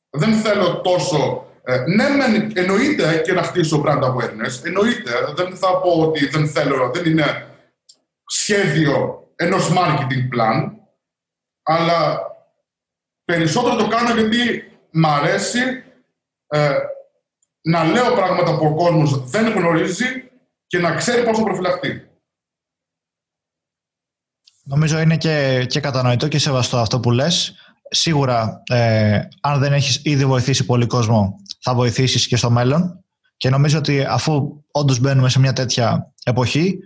[0.09, 2.05] Δεν θέλω τόσο ε, ναι,
[2.53, 4.63] εννοείται και να χτίσω brand awareness.
[4.63, 5.11] Εννοείται.
[5.35, 7.47] Δεν θα πω ότι δεν θέλω, δεν είναι
[8.27, 10.71] σχέδιο ενός marketing plan.
[11.63, 12.19] Αλλά
[13.25, 15.59] περισσότερο το κάνω γιατί μ' αρέσει
[16.47, 16.73] ε,
[17.61, 20.31] να λέω πράγματα που ο κόσμος δεν γνωρίζει
[20.67, 22.09] και να ξέρει πώς θα προφυλαχτεί.
[24.63, 27.55] Νομίζω είναι και, και κατανοητό και σεβαστό αυτό που λες.
[27.89, 33.03] Σίγουρα, ε, αν δεν έχεις ήδη βοηθήσει πολύ κόσμο θα βοηθήσεις και στο μέλλον
[33.37, 36.79] και νομίζω ότι αφού όντως μπαίνουμε σε μια τέτοια εποχή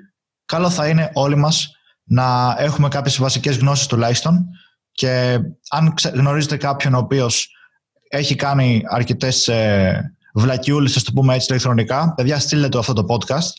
[0.52, 1.72] καλό θα είναι όλοι μας
[2.04, 4.48] να έχουμε κάποιες βασικές γνώσεις τουλάχιστον
[4.92, 7.50] και αν γνωρίζετε κάποιον ο οποίος
[8.10, 13.06] έχει κάνει αρκετές ε, βλακιούλες, ας το πούμε έτσι ηλεκτρονικά, παιδιά στείλτε το αυτό το
[13.08, 13.52] podcast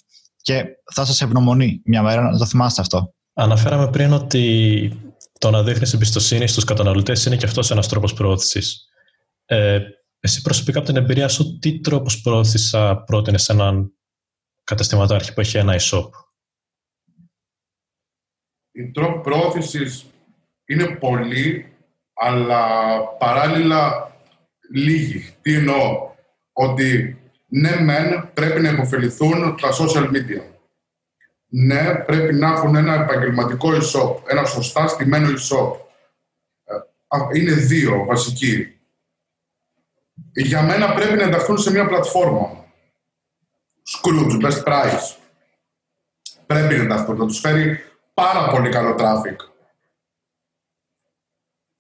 [0.43, 3.15] και θα σας ευγνωμονεί μια μέρα να το θυμάστε αυτό.
[3.35, 8.89] Αναφέραμε πριν ότι το να δείχνεις εμπιστοσύνη στους καταναλωτές είναι και αυτός ένας τρόπος προώθησης.
[9.45, 9.79] Ε,
[10.21, 13.93] εσύ προσωπικά από την εμπειρία σου, τι τρόπο πρόθεση θα πρότεινες σε έναν
[14.65, 16.09] καταστηματάρχη που έχει ένα e-shop;
[18.73, 20.11] Οι τρόποι πρόθεση
[20.65, 21.73] είναι πολλοί,
[22.15, 24.13] αλλά παράλληλα
[24.73, 25.35] λίγοι.
[25.43, 26.11] Τι εννοώ,
[26.53, 30.43] ότι ναι μεν πρέπει να υποφεληθούν τα social media.
[31.47, 35.77] Ναι, πρέπει να έχουν ένα επαγγελματικό e-shop, ένα σωστά στημένο e-shop.
[36.65, 38.77] Ε, είναι δύο βασικοί
[40.35, 42.65] για μένα πρέπει να ενταχθούν σε μια πλατφόρμα.
[43.93, 45.17] Scrooge, best price.
[46.47, 47.81] Πρέπει να ενταχθούν, να τους φέρει
[48.14, 49.37] πάρα πολύ καλό traffic.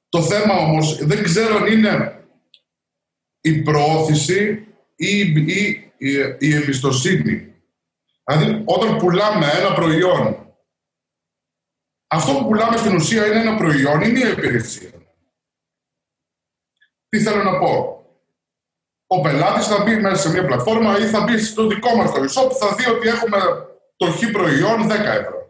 [0.08, 2.24] Το θέμα όμως δεν ξέρω αν είναι
[3.40, 4.66] η προώθηση
[4.96, 5.92] ή, η,
[6.38, 7.54] η εμπιστοσύνη.
[8.24, 10.54] Δηλαδή, όταν πουλάμε ένα προϊόν,
[12.06, 14.90] αυτό που πουλάμε στην ουσία είναι ένα προϊόν ή μια υπηρεσία.
[17.08, 18.04] Τι θέλω να πω;
[19.06, 22.20] Ο πελάτης θα μπει μέσα σε μια πλατφόρμα ή θα μπει στο δικό μας το
[22.20, 23.38] e-shop, θα δει ότι έχουμε
[23.96, 25.41] το χ προϊόν 10 ευρώ.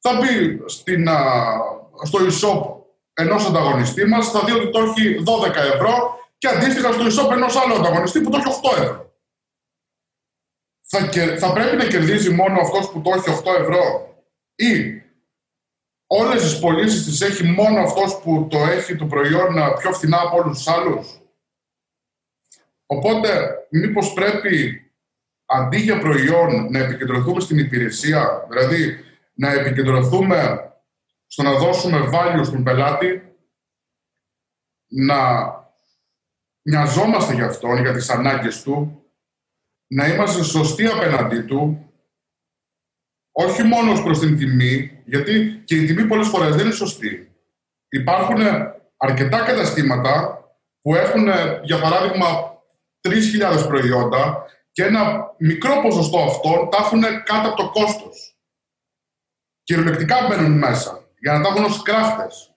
[0.00, 1.08] Θα μπει στην,
[2.02, 2.78] στο e-shop
[3.12, 7.56] ενός ανταγωνιστή μας, θα δει ότι το έχει 12 ευρώ και αντίστοιχα στο e-shop ενός
[7.56, 9.12] άλλου ανταγωνιστή που το έχει 8 ευρώ.
[10.90, 11.08] Θα,
[11.38, 14.14] θα πρέπει να κερδίζει μόνο αυτός που το έχει 8 ευρώ
[14.54, 15.02] ή
[16.06, 20.36] όλες τις πωλήσεις τις έχει μόνο αυτός που το έχει το προϊόν πιο φθηνά από
[20.36, 21.20] όλους τους άλλους.
[22.86, 24.82] Οπότε, μήπως πρέπει
[25.46, 29.07] αντί για προϊόν να επικεντρωθούμε στην υπηρεσία, δηλαδή
[29.38, 30.72] να επικεντρωθούμε
[31.26, 33.36] στο να δώσουμε value στον πελάτη,
[34.86, 35.16] να
[36.62, 39.02] νοιαζόμαστε για αυτόν, για τις ανάγκες του,
[39.86, 41.92] να είμαστε σωστοί απέναντί του,
[43.32, 47.36] όχι μόνος προς την τιμή, γιατί και η τιμή πολλές φορές δεν είναι σωστή.
[47.88, 48.40] Υπάρχουν
[48.96, 50.42] αρκετά καταστήματα
[50.80, 51.28] που έχουν,
[51.62, 52.26] για παράδειγμα,
[53.00, 58.27] 3.000 προϊόντα και ένα μικρό ποσοστό αυτών τα έχουν κάτω από το κόστος.
[59.68, 62.54] Κυριολεκτικά μπαίνουν μέσα για να τα έχουν ως κράφτες.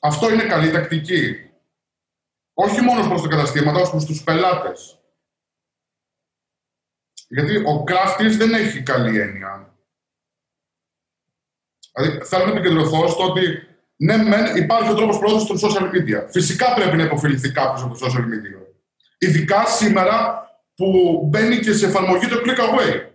[0.00, 1.50] Αυτό είναι καλή τακτική.
[2.52, 5.00] Όχι μόνος προς τα καταστήματα, ως προς τους πελάτες.
[7.28, 9.76] Γιατί ο κράχτης δεν έχει καλή έννοια.
[11.94, 13.42] Δηλαδή, θέλω να επικεντρωθώ στο ότι
[13.96, 16.26] ναι, μεν, υπάρχει ο τρόπος πρόοδος των social media.
[16.30, 18.66] Φυσικά πρέπει να υποφεληθεί κάποιος από το social media.
[19.18, 23.08] Ειδικά σήμερα που μπαίνει και σε εφαρμογή το click away.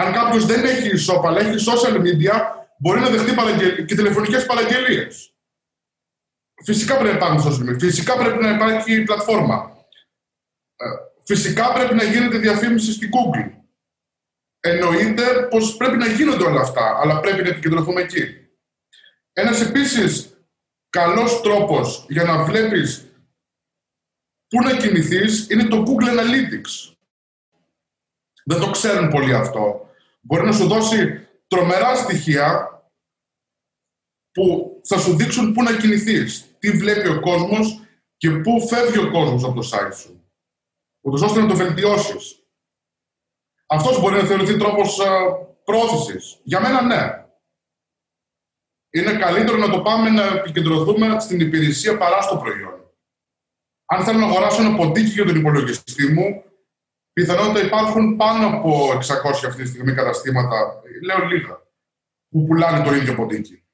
[0.00, 2.34] Αν κάποιος δεν έχει e-shop, αλλά έχει social media,
[2.78, 3.34] μπορεί να δεχτεί
[3.84, 5.34] και τηλεφωνικές παραγγελίες.
[6.64, 7.78] Φυσικά πρέπει να υπάρχουν social media.
[7.80, 9.76] Φυσικά πρέπει να υπάρχει πλατφόρμα.
[10.76, 10.84] Ε,
[11.24, 13.50] φυσικά πρέπει να γίνεται διαφήμιση στην Google.
[14.60, 18.48] Εννοείται πως πρέπει να γίνονται όλα αυτά, αλλά πρέπει να επικεντρωθούμε εκεί.
[19.32, 20.36] Ένας επίσης
[20.90, 23.04] καλός τρόπος για να βλέπεις
[24.48, 26.94] πού να κινηθείς είναι το Google Analytics.
[28.44, 29.89] Δεν το ξέρουν πολύ αυτό.
[30.20, 32.68] Μπορεί να σου δώσει τρομερά στοιχεία
[34.32, 37.80] που θα σου δείξουν πού να κινηθείς, τι βλέπει ο κόσμος
[38.16, 40.24] και πού φεύγει ο κόσμος από το site σου.
[41.00, 42.44] Ούτως ώστε να το βελτιώσεις.
[43.66, 46.40] Αυτός μπορεί να θεωρηθεί τρόπος uh, πρόθεσης.
[46.42, 47.24] Για μένα ναι.
[48.92, 52.94] Είναι καλύτερο να το πάμε να επικεντρωθούμε στην υπηρεσία παρά στο προϊόν.
[53.84, 56.44] Αν θέλω να αγοράσω ένα ποντίκι για τον υπολογιστή μου,
[57.12, 59.00] πιθανότητα υπάρχουν πάνω από 600
[59.46, 61.62] αυτή τη στιγμή καταστήματα, λέω λίγα,
[62.28, 63.64] που πουλάνε το ίδιο ποντίκι.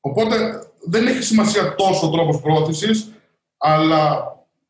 [0.00, 3.14] Οπότε δεν έχει σημασία τόσο ο τρόπος πρόθεση,
[3.56, 4.22] αλλά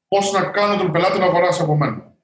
[0.08, 2.16] πώς να κάνω τον πελάτη να αγοράσει από μένα.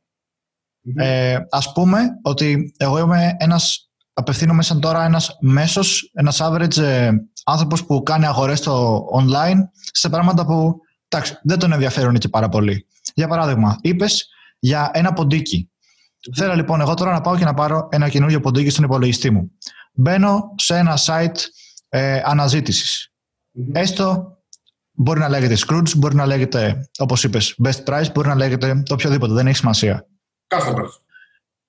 [0.96, 7.11] Ε, ας πούμε ότι εγώ είμαι ένας, απευθύνομαι σαν τώρα ένας μέσος, ένας average ε,
[7.44, 12.48] άνθρωπος που κάνει αγορές στο online σε πράγματα που εντάξει, δεν τον ενδιαφέρουν και πάρα
[12.48, 12.87] πολύ.
[13.14, 15.70] Για παράδειγμα, είπες για ένα ποντίκι.
[16.37, 19.50] Θέλω λοιπόν εγώ τώρα να πάω και να πάρω ένα καινούργιο ποντίκι στον υπολογιστή μου.
[19.92, 21.37] Μπαίνω σε ένα site
[21.88, 23.12] ε, αναζήτησης.
[23.72, 24.38] Έστω
[24.92, 28.94] μπορεί να λέγεται Scrooge, μπορεί να λέγεται, όπως είπες, Best Price, μπορεί να λέγεται το
[28.94, 30.07] οποιοδήποτε, δεν έχει σημασία.
[30.48, 30.90] Customers.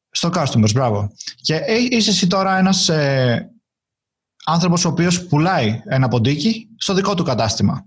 [0.09, 1.11] Στο Customers, μπράβο.
[1.41, 1.55] Και
[1.89, 3.51] είσαι εσύ τώρα ένας ε,
[4.45, 7.85] άνθρωπος ο οποίος πουλάει ένα ποντίκι στο δικό του κατάστημα.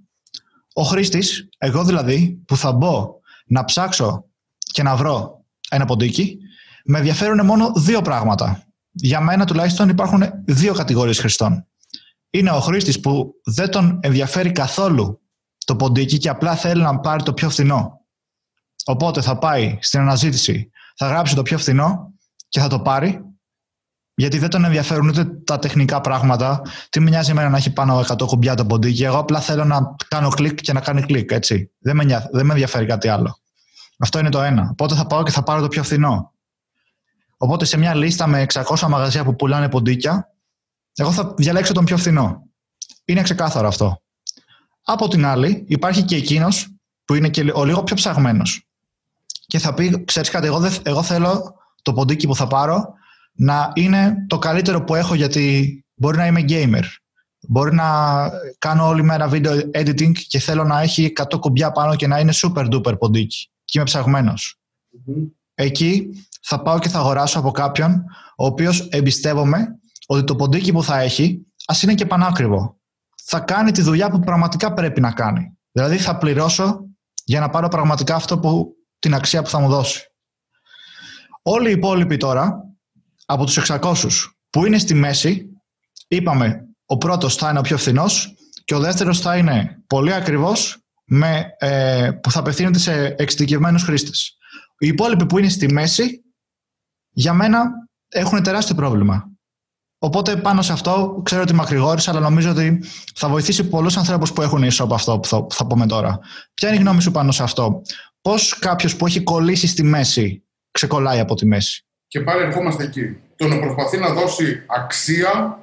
[0.73, 3.18] Ο χρήστης, εγώ δηλαδή, που θα μπω
[3.49, 4.25] να ψάξω
[4.59, 6.39] και να βρω ένα ποντίκι,
[6.85, 8.63] με ενδιαφέρουν μόνο δύο πράγματα.
[8.91, 11.67] Για μένα τουλάχιστον υπάρχουν δύο κατηγορίες χρηστών.
[12.31, 15.21] Είναι ο χρήστης που δεν τον ενδιαφέρει καθόλου
[15.65, 18.01] το ποντίκι και απλά θέλει να πάρει το πιο φθηνό.
[18.85, 22.13] Οπότε θα πάει στην αναζήτηση, θα γράψει το πιο φθηνό
[22.49, 23.21] και θα το πάρει
[24.19, 26.63] γιατί δεν τον ενδιαφέρουν ούτε τα τεχνικά πράγματα.
[26.91, 29.05] Τι με νοιάζει εμένα να έχει πάνω 100 κουμπιά το ποντίκι.
[29.05, 31.31] Εγώ απλά θέλω να κάνω κλικ και να κάνει κλικ.
[31.31, 31.71] Έτσι.
[31.79, 33.39] Δεν με, δεν με ενδιαφέρει κάτι άλλο.
[33.99, 34.69] Αυτό είναι το ένα.
[34.71, 36.33] Οπότε θα πάω και θα πάρω το πιο φθηνό.
[37.37, 40.35] Οπότε σε μια λίστα με 600 μαγαζιά που πουλάνε ποντίκια,
[40.95, 42.43] εγώ θα διαλέξω τον πιο φθηνό.
[43.05, 44.03] Είναι ξεκάθαρο αυτό.
[44.85, 46.69] Από την άλλη, υπάρχει και εκείνος
[47.05, 48.69] που είναι και ο λίγο πιο ψαγμένος.
[49.47, 52.97] Και θα πει, ξέρεις κάτι, εγώ, εγώ θέλω το ποντίκι που θα πάρω
[53.39, 56.83] να είναι το καλύτερο που έχω γιατί μπορεί να είμαι gamer.
[57.49, 57.85] Μπορεί να
[58.59, 62.33] κάνω όλη μέρα video editing και θέλω να έχει 100 κουμπιά πάνω και να είναι
[62.35, 63.51] super duper ποντίκι.
[63.65, 64.59] Και είμαι ψαγμένος.
[65.55, 66.09] Εκεί
[66.43, 68.05] θα πάω και θα αγοράσω από κάποιον
[68.37, 72.81] ο οποίος εμπιστεύομαι ότι το ποντίκι που θα έχει, ας είναι και πανάκριβο.
[73.25, 75.59] Θα κάνει τη δουλειά που πραγματικά πρέπει να κάνει.
[75.73, 76.85] Δηλαδή θα πληρώσω
[77.25, 80.13] για να πάρω πραγματικά αυτό που, την αξία που θα μου δώσει.
[81.43, 82.68] Όλοι οι υπόλοιποι τώρα,
[83.31, 83.95] από τους 600
[84.51, 85.47] που είναι στη μέση,
[86.09, 90.79] είπαμε ο πρώτος θα είναι ο πιο φθηνός και ο δεύτερος θα είναι πολύ ακριβώς
[91.05, 94.37] με, ε, που θα απευθύνεται σε εξειδικευμένους χρήστες.
[94.79, 96.23] Οι υπόλοιποι που είναι στη μέση,
[97.11, 97.71] για μένα
[98.09, 99.31] έχουν τεράστιο πρόβλημα.
[99.99, 104.43] Οπότε πάνω σε αυτό ξέρω ότι μακρηγόρησα, αλλά νομίζω ότι θα βοηθήσει πολλούς ανθρώπους που
[104.43, 106.19] έχουν ίσο από αυτό που θα, που θα πούμε τώρα.
[106.55, 107.83] Ποια είναι η γνώμη σου πάνω σε αυτό,
[108.21, 113.21] Πώς κάποιος που έχει κολλήσει στη μέση ξεκολλάει από τη μέση; Και πάλι ερχόμαστε εκεί.
[113.37, 115.63] Το να προσπαθεί να δώσει αξία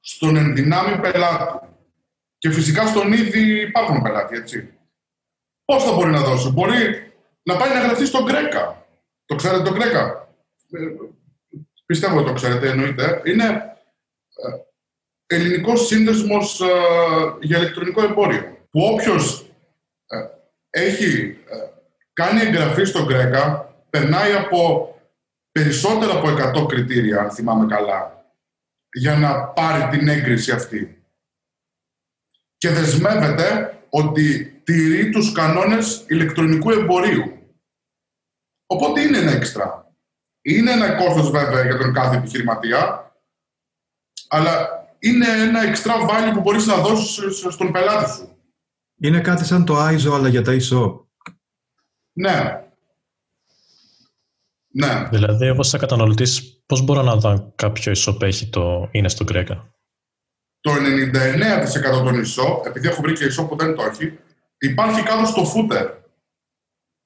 [0.00, 1.66] στον ενδυνάμει πελάτη.
[2.38, 4.78] Και φυσικά στον ήδη υπάρχουν πελάτη, έτσι.
[5.64, 8.86] Πώς θα μπορεί να δώσει, Μπορεί να πάει να γραφτεί στον Γκρέκα.
[9.24, 10.28] Το ξέρετε τον Γκρέκα;
[10.70, 10.78] Ε,
[11.86, 16.66] πιστεύω ότι το ξέρετε, εννοείται, είναι ε, ελληνικός σύνδεσμος ε,
[17.40, 18.66] για ηλεκτρονικό εμπόριο.
[18.70, 19.50] Που όποιος
[20.06, 20.16] ε,
[20.70, 21.38] έχει
[22.12, 24.92] κάνει εγγραφή στον Γκρέκα, περνάει από
[25.52, 28.26] περισσότερα από 100 κριτήρια, αν θυμάμαι καλά,
[28.92, 31.04] για να πάρει την έγκριση αυτή.
[32.56, 37.38] Και δεσμεύεται ότι τηρεί τους κανόνες ηλεκτρονικού εμπορίου.
[38.66, 39.94] Οπότε είναι ένα έξτρα.
[40.42, 43.12] Είναι ένα κόστος βέβαια για τον κάθε επιχειρηματία,
[44.28, 48.36] αλλά είναι ένα extra value που μπορείς να δώσεις στον πελάτη σου.
[49.00, 51.06] Είναι κάτι σαν το ISO αλλά για τα ISO.
[52.12, 52.61] Ναι.
[54.72, 55.08] Ναι.
[55.10, 59.70] Δηλαδή, εγώ σαν καταναλωτής, πώς μπορώ να δω κάποιο e-shop έχει το είναι στο Γκρέκα.
[60.60, 64.18] Το 99% των e-shop, επειδή έχω βρει και e-shop που δεν το έχει,
[64.58, 65.90] υπάρχει κάτω στο footer.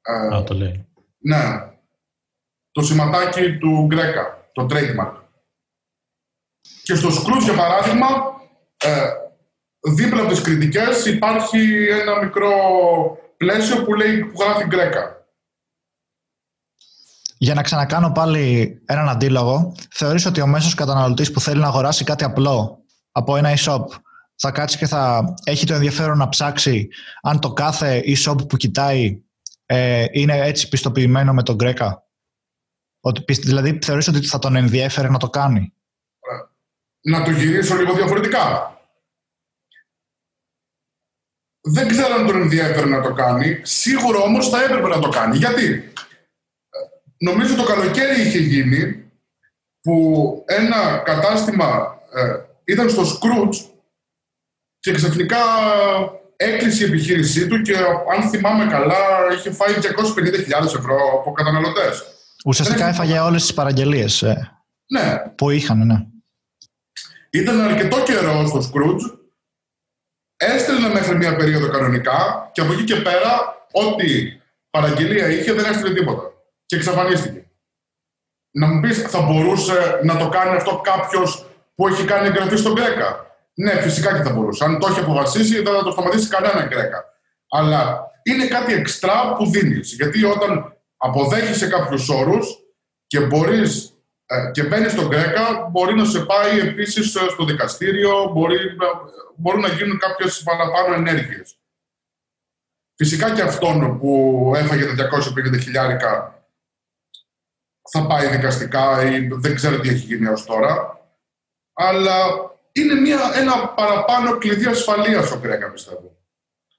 [0.03, 0.87] Ε, Α, το λέει.
[1.19, 1.71] Ναι.
[2.71, 5.15] Το σηματάκι του Γκρέκα, το trademark.
[6.83, 8.07] Και στο Scrooge, για παράδειγμα,
[8.77, 9.11] ε,
[9.95, 12.51] δίπλα από τις κριτικές υπάρχει ένα μικρό
[13.37, 15.16] πλαίσιο που, λέει, που γράφει Γκρέκα.
[17.47, 22.05] Για να ξανακάνω πάλι έναν αντίλογο, θεωρείς ότι ο μέσος καταναλωτής που θέλει να αγοράσει
[22.05, 23.85] κάτι απλό από ένα e-shop
[24.35, 26.89] θα κάτσει και θα έχει το ενδιαφέρον να ψάξει
[27.23, 29.23] αν το κάθε e-shop που κοιτάει
[29.67, 32.07] ε, είναι έτσι πιστοποιημένο με τον Γκρέκα.
[33.01, 35.73] Ότι, δηλαδή θεωρείς ότι θα τον ενδιέφερε να το κάνει;
[37.01, 38.77] Να το γυρίσω λίγο διαφορετικά.
[41.61, 43.61] Δεν ξέρω αν τον ενδιαφέρει να το κάνει.
[43.63, 45.37] Σίγουρα όμως θα έπρεπε να το κάνει.
[45.37, 45.93] Γιατί;
[47.19, 49.11] Νομίζω το καλοκαίρι είχε γίνει
[49.81, 52.23] που ένα κατάστημα ε,
[52.65, 53.71] ήταν στο Σκρούτς
[54.79, 55.39] και ξαφνικά
[56.37, 57.77] έκλεισε η επιχείρησή του και
[58.17, 58.97] αν θυμάμαι καλά
[59.37, 62.05] είχε φάει 250.000 ευρώ από καταναλωτές.
[62.45, 64.53] Ουσιαστικά έφαγε όλες τις παραγγελίες ε,
[64.87, 65.19] ναι.
[65.35, 66.07] που είχαν, ναι.
[67.31, 69.05] Ήταν αρκετό καιρό στο Σκρούτζ,
[70.37, 74.41] έστελνε μέχρι μια περίοδο κανονικά και από εκεί και πέρα ό,τι
[74.71, 76.36] παραγγελία είχε δεν έστειλε τίποτα
[76.67, 77.47] και εξαφανίστηκε.
[78.51, 82.73] Να μου πεις, θα μπορούσε να το κάνει αυτό κάποιος που έχει κάνει εγγραφή στον
[82.73, 84.65] Γκρέκα; Ναι, φυσικά και θα μπορούσε.
[84.65, 87.05] Αν το έχει αποφασίσει, δεν θα το σταματήσει κανένα Γκρέκα.
[87.49, 89.93] Αλλά είναι κάτι εξτρά που δίνεις.
[89.93, 92.47] Γιατί όταν αποδέχεσαι κάποιους όρους
[93.07, 93.97] και μπορείς
[94.27, 98.59] ε, και μπαίνεις στον Γκρέκα, μπορεί να σε πάει επίσης ε, στο δικαστήριο, μπορεί,
[99.37, 101.59] μπορούν να γίνουν κάποιες παραπάνω ενέργειες.
[102.97, 105.09] Φυσικά και αυτόν που έφαγε τα
[105.57, 106.36] 250 χιλιάρικα
[107.91, 111.01] θα πάει δικαστικά ή δεν ξέρω τι έχει γίνει έως τώρα.
[111.73, 112.15] Αλλά
[112.73, 116.17] είναι μια, ένα παραπάνω κλειδί ασφαλείας ο Γκρέκα, πιστεύω.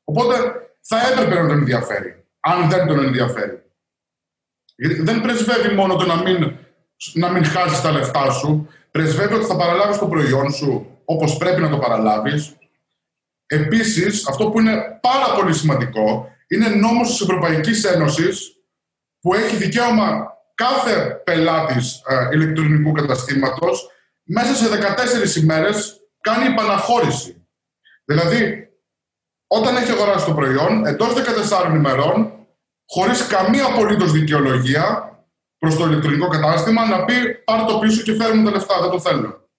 [0.03, 0.35] Οπότε
[0.81, 3.61] θα έπρεπε να τον ενδιαφέρει, αν δεν τον ενδιαφέρει.
[4.75, 6.57] Γιατί δεν πρεσβεύει μόνο το να μην,
[7.13, 11.61] να μην χάσεις τα λεφτά σου, πρεσβεύει ότι θα παραλάβεις το προϊόν σου όπως πρέπει
[11.61, 12.55] να το παραλάβεις.
[13.45, 18.61] Επίσης, αυτό που είναι πάρα πολύ σημαντικό είναι νόμος της Ευρωπαϊκής Ένωσης
[19.19, 23.91] που έχει δικαίωμα κάθε πελάτης ε, ηλεκτρονικού καταστήματος
[24.23, 24.65] μέσα σε
[25.35, 27.47] 14 ημέρες κάνει επαναχώρηση.
[28.05, 28.69] Δηλαδή,
[29.47, 31.13] όταν έχει αγοράσει το προϊόν, εντός
[31.69, 32.31] 14 ημερών,
[32.87, 34.85] χωρίς καμία απολύτως δικαιολογία
[35.57, 37.13] προς το ηλεκτρονικό κατάστημα, να πει
[37.45, 39.49] πάρ το πίσω και φέρνει τα λεφτά, δεν το θέλω.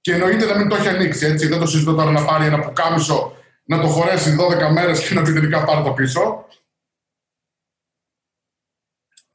[0.00, 1.46] Και εννοείται να μην το έχει ανοίξει, έτσι.
[1.46, 4.36] Δεν το συζητώ τώρα να πάρει ένα πουκάμισο, να το χωρέσει
[4.68, 6.46] 12 μέρες και να πει τελικά πάρει το πίσω.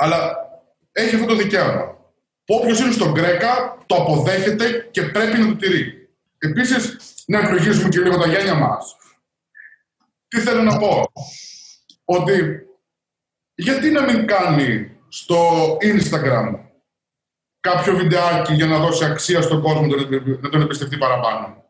[0.02, 0.36] Αλλά
[0.92, 1.98] έχει αυτό το δικαίωμα.
[2.48, 6.10] Όποιος είναι στον Γκρέκα το αποδέχεται και πρέπει να το τηρεί.
[6.38, 8.96] Επίσης, να εκλογίσουμε και λίγο τα γένια μας.
[10.28, 11.12] Τι θέλω να πω;
[12.06, 12.64] Ότι
[13.54, 16.60] γιατί να μην κάνει στο Instagram
[17.60, 19.86] κάποιο βιντεάκι για να δώσει αξία στον κόσμο
[20.42, 21.66] να τον εμπιστευτεί παραπάνω;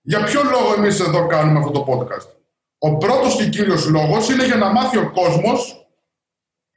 [0.00, 2.28] Για ποιο λόγο εμείς εδώ κάνουμε αυτό το podcast;
[2.78, 5.87] Ο πρώτος και κύριος λόγος είναι για να μάθει ο κόσμος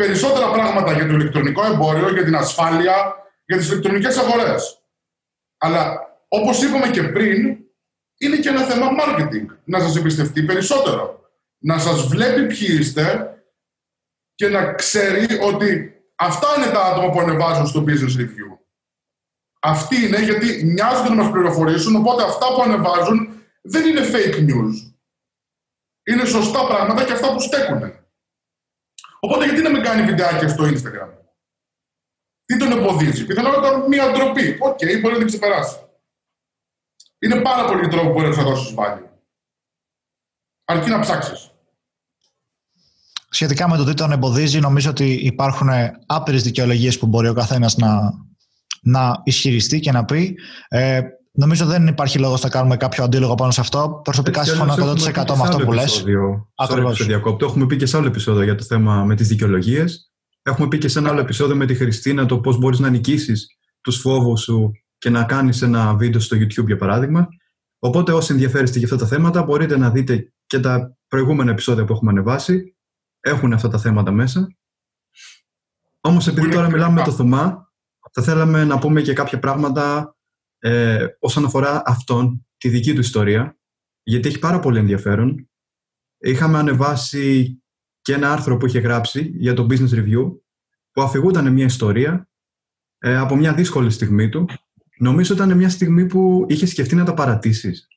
[0.01, 4.83] περισσότερα πράγματα για το ηλεκτρονικό εμπόριο, για την ασφάλεια, για τις ηλεκτρονικές αγορές.
[5.57, 7.57] Αλλά όπως είπαμε και πριν,
[8.17, 9.45] είναι και ένα θέμα marketing.
[9.63, 11.19] Να σας εμπιστευτεί περισσότερο.
[11.57, 13.35] Να σας βλέπει ποιοι είστε
[14.35, 18.57] και να ξέρει ότι αυτά είναι τα άτομα που ανεβάζουν στο business review.
[19.61, 24.93] Αυτοί είναι που νοιάζονται να μας πληροφορήσουν, οπότε αυτά που ανεβάζουν δεν είναι fake news.
[26.03, 28.00] Είναι σωστά πράγματα και αυτά που στέκουν.
[29.23, 31.09] Οπότε γιατί να μην κάνει βιντεάκια στο Instagram;
[32.45, 34.57] Τι τον εμποδίζει; Πιθανότατα μια ντροπή.
[34.59, 35.77] Okay, okay, μπορεί να την ξεπεράσει.
[37.19, 39.09] Είναι πάρα πολλοί τρόποι που μπορεί να δώσει value.
[40.65, 41.51] Αρκεί να ψάξεις.
[43.29, 45.69] Σχετικά με το τι τον εμποδίζει, νομίζω ότι υπάρχουν
[46.05, 48.13] άπειρες δικαιολογίες που μπορεί ο καθένας να,
[48.81, 50.35] να ισχυριστεί και να πει.
[50.67, 51.01] Ε,
[51.33, 54.01] Νομίζω δεν υπάρχει λόγος να κάνουμε κάποιο αντίλογο πάνω σε αυτό.
[54.03, 54.77] Προσωπικά συμφωνώ 100%
[55.13, 56.05] με αυτό που λες.
[56.55, 57.05] Ακριβώς.
[57.21, 60.11] Το έχουμε πει και σε άλλο επεισόδιο για το θέμα με τις δικαιολογίες.
[60.41, 63.57] Έχουμε πει και σε ένα άλλο επεισόδιο με τη Χριστίνα το πώς μπορείς να νικήσεις
[63.81, 67.27] τους φόβους σου και να κάνεις ένα βίντεο στο YouTube, για παράδειγμα.
[67.79, 71.93] Οπότε, όσοι ενδιαφέρεστε για αυτά τα θέματα, μπορείτε να δείτε και τα προηγούμενα επεισόδια που
[71.93, 72.75] έχουμε ανεβάσει.
[73.19, 74.47] Έχουν αυτά τα θέματα μέσα.
[76.01, 77.71] Όμως, επειδή τώρα μιλάμε με το Θωμά,
[78.11, 80.15] θα θέλαμε να πούμε και κάποια πράγματα
[80.61, 83.57] ε, όσον αφορά αυτόν, τη δική του ιστορία,
[84.03, 85.49] γιατί έχει πάρα πολύ ενδιαφέρον.
[86.17, 87.55] Είχαμε ανεβάσει
[88.01, 90.39] και ένα άρθρο που είχε γράψει για το Business Review
[90.91, 92.29] που αφηγούταν μια ιστορία
[92.97, 94.49] ε, από μια δύσκολη στιγμή του.
[94.97, 97.87] Νομίζω ήταν μια στιγμή που είχε σκεφτεί να τα παρατήσεις.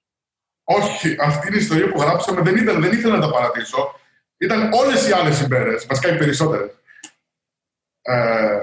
[0.65, 4.01] Όχι, αυτή είναι η ιστορία που γράψαμε δεν, ήταν, δεν ήθελα να τα παρατήσω.
[4.37, 6.71] Ήταν όλες οι άλλες ημέρες, βασικά οι περισσότερες.
[8.03, 8.59] Ε,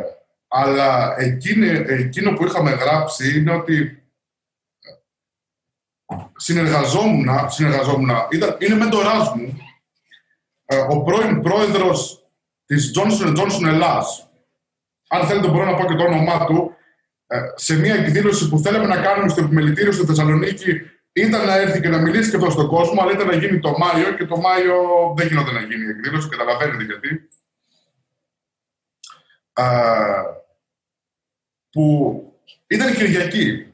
[0.53, 4.03] αλλά εκείνη, εκείνο που είχαμε γράψει είναι ότι
[6.35, 9.57] συνεργαζόμουν, συνεργαζόμουν ήταν, είναι μέντοράς μου,
[10.65, 12.29] ε, ο πρώην πρόεδρος
[12.65, 14.29] της Johnson Johnson Ελλάς.
[15.09, 16.75] Αν θέλετε μπορώ να πω και το όνομά του,
[17.27, 20.81] ε, σε μια εκδήλωση που θέλαμε να κάνουμε στο επιμελητήριο στη Θεσσαλονίκη
[21.11, 23.77] ήταν να έρθει και να μιλήσει και αυτό στον κόσμο, αλλά ήταν να γίνει το
[23.77, 24.75] Μάιο και το Μάιο
[25.17, 27.29] δεν γινόταν να γίνει η εκδήλωση, καταλαβαίνετε γιατί.
[29.61, 30.23] Ε,
[31.69, 32.25] που
[32.67, 33.73] ήταν Κυριακή.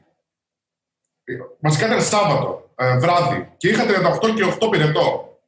[1.60, 5.38] Βασικά ήταν Σάββατο, ε, βράδυ, και είχα 38 και 8 πυρετό.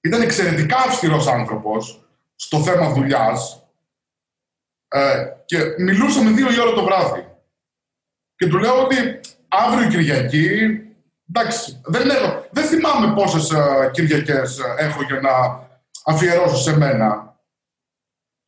[0.00, 3.68] Ήταν εξαιρετικά αυστηρός άνθρωπος στο θέμα δουλειάς
[4.88, 7.26] ε, και μιλούσαμε δύο η ώρα το βράδυ.
[8.36, 10.80] Και του λέω ότι αύριο Κυριακή,
[11.28, 15.66] εντάξει, δεν, έχω, δεν θυμάμαι πόσες ε, Κυριακές ε, έχω για να
[16.04, 17.27] αφιερώσω σε μένα.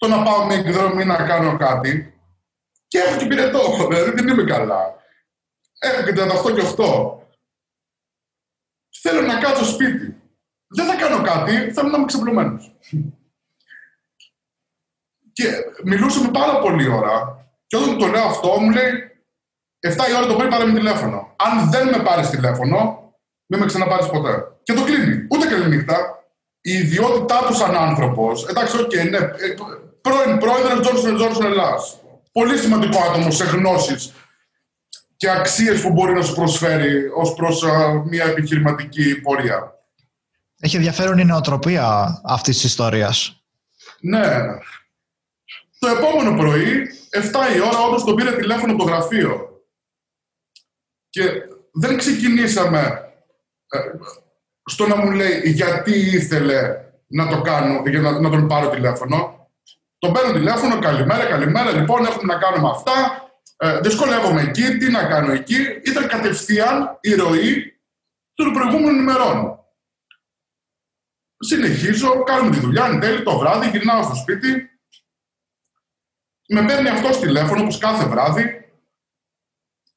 [0.01, 2.21] Το να πάω μια εκδρομή να κάνω κάτι.
[2.87, 4.95] Και έχω και πυρετό, δηλαδή δεν είμαι καλά.
[5.79, 7.19] Έχω και 38 και 8.
[9.03, 10.23] Θέλω να κάτσω σπίτι.
[10.67, 12.75] Δεν θα κάνω κάτι, θέλω να είμαι ξαπλωμένος.
[15.33, 15.45] και
[15.85, 17.47] μιλούσαμε πάρα πολύ ώρα.
[17.67, 18.93] Και όταν το λέω αυτό, μου λέει
[19.81, 21.35] 7 η ώρα το πρωί πάρε με τηλέφωνο.
[21.37, 23.13] Αν δεν με πάρεις τηλέφωνο,
[23.47, 24.53] μην με ξαναπάρεις ποτέ.
[24.63, 25.27] Και το κλείνει.
[25.31, 26.25] Ούτε καλή νύχτα.
[26.61, 29.55] Η ιδιότητά του σαν άνθρωπος, εντάξει, okay, okay, ναι, ε,
[30.01, 31.99] πρώην πρόεδρος Johnson Johnson Ελλάς.
[32.33, 34.13] Πολύ σημαντικό άτομο σε γνώσεις
[35.17, 37.65] και αξίες που μπορεί να σου προσφέρει ως προς
[38.05, 39.75] μια επιχειρηματική πορεία.
[40.61, 43.43] Έχει ενδιαφέρον η νοοτροπία αυτής της ιστορίας.
[44.01, 44.27] Ναι.
[45.79, 49.63] Το επόμενο πρωί, 7 η ώρα, όντως τον πήρε τηλέφωνο το γραφείο.
[51.11, 51.23] Και
[51.73, 53.13] δεν ξεκινήσαμε
[53.69, 53.79] ε,
[54.65, 56.77] στο να μου λέει γιατί ήθελε
[57.07, 59.39] να το κάνω, για να, να τον πάρω τηλέφωνο.
[60.01, 62.93] Τον παίρνω τηλέφωνο, καλημέρα, καλημέρα, λοιπόν, έχουμε να κάνουμε αυτά.
[63.57, 65.57] Ε, δυσκολεύομαι εκεί, τι να κάνω εκεί.
[65.85, 67.81] Ήταν κατευθείαν η ροή
[68.35, 69.59] των προηγούμενων ημερών.
[71.39, 74.71] Συνεχίζω, κάνουμε τη δουλειά, εν τέλει το βράδυ, γυρνάω στο σπίτι.
[76.49, 78.73] Με παίρνει αυτός τηλέφωνο, όπως κάθε βράδυ,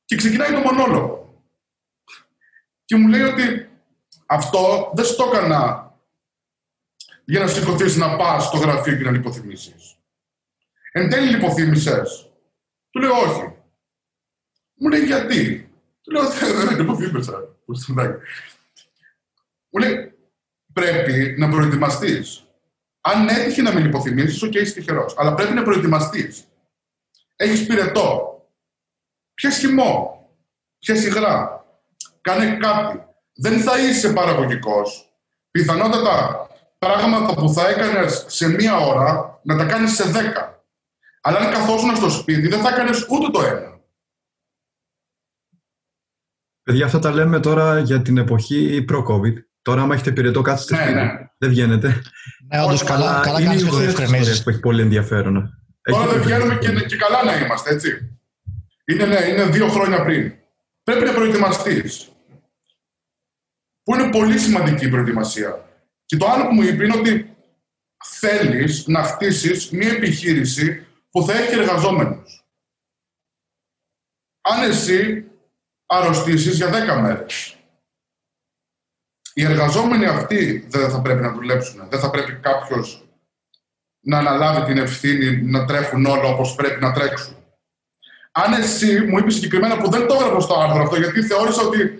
[0.05, 1.41] και ξεκινάει το μονόλογο.
[2.85, 3.69] Και μου λέει ότι
[4.25, 5.92] αυτό δεν στο έκανα
[7.25, 9.97] για να σηκωθείς να πας στο γραφείο και να λιποθυμήσεις.
[10.91, 12.31] Εν τέλει λιποθύμησες.
[12.89, 13.55] Του λέω όχι.
[14.73, 15.71] Μου λέει γιατί;
[16.01, 17.57] Του λέω δεν λιποθύμησα.
[19.69, 20.13] Μου λέει
[20.73, 22.47] πρέπει να προετοιμαστείς.
[23.01, 25.15] Αν έτυχε να μη λιποθυμήσεις, okay, okay, είσαι τυχερός.
[25.17, 26.47] Αλλά πρέπει να προετοιμαστείς.
[27.35, 28.37] Έχεις πυρετό.
[29.33, 30.21] Πιε χυμό.
[30.79, 31.65] Πιε υγρά.
[32.21, 33.05] Κάνε κάτι.
[33.33, 35.13] Δεν θα είσαι παραγωγικός.
[35.51, 36.47] Πιθανότατα
[36.83, 40.63] πράγματα που θα έκανες σε μία ώρα να τα κάνεις σε δέκα.
[41.21, 43.81] Αλλά αν καθόσουν στο σπίτι, δεν θα έκανες ούτε το ένα.
[46.63, 49.33] Παιδιά, αυτά τα λέμε τώρα για την εποχή προ-COVID.
[49.61, 50.99] Τώρα, άμα έχετε πυρετό, κάτσετε ναι, σπίτι.
[50.99, 51.11] Ναι.
[51.37, 52.01] Δεν βγαίνετε.
[52.53, 55.63] Ναι, όντως, καλά, καλά είναι κάνεις η ουσία που έχει πολύ ενδιαφέρον.
[55.81, 58.19] Τώρα δεν βγαίνουμε και, και καλά να είμαστε, έτσι.
[58.85, 60.33] Είναι, ναι, είναι δύο χρόνια πριν.
[60.83, 62.11] Πρέπει να προετοιμαστείς.
[63.83, 65.72] Που είναι πολύ σημαντική η προετοιμασία.
[66.05, 67.35] Και το άλλο που μου είπε είναι ότι
[68.03, 72.45] θέλεις να χτίσεις μια επιχείρηση που θα έχει εργαζόμενους.
[74.41, 75.25] Αν εσύ
[75.85, 77.57] αρρωστήσεις για 10 μέρες,
[79.33, 81.89] οι εργαζόμενοι αυτοί δεν θα πρέπει να δουλέψουν.
[81.89, 83.07] Δεν θα πρέπει κάποιος
[83.99, 87.43] να αναλάβει την ευθύνη να τρέχουν όλα όπως πρέπει να τρέξουν
[88.35, 91.95] αν εσύ μου είπε συγκεκριμένα που δεν το έγραφα στο άρθρο αυτό, γιατί θεώρησα ότι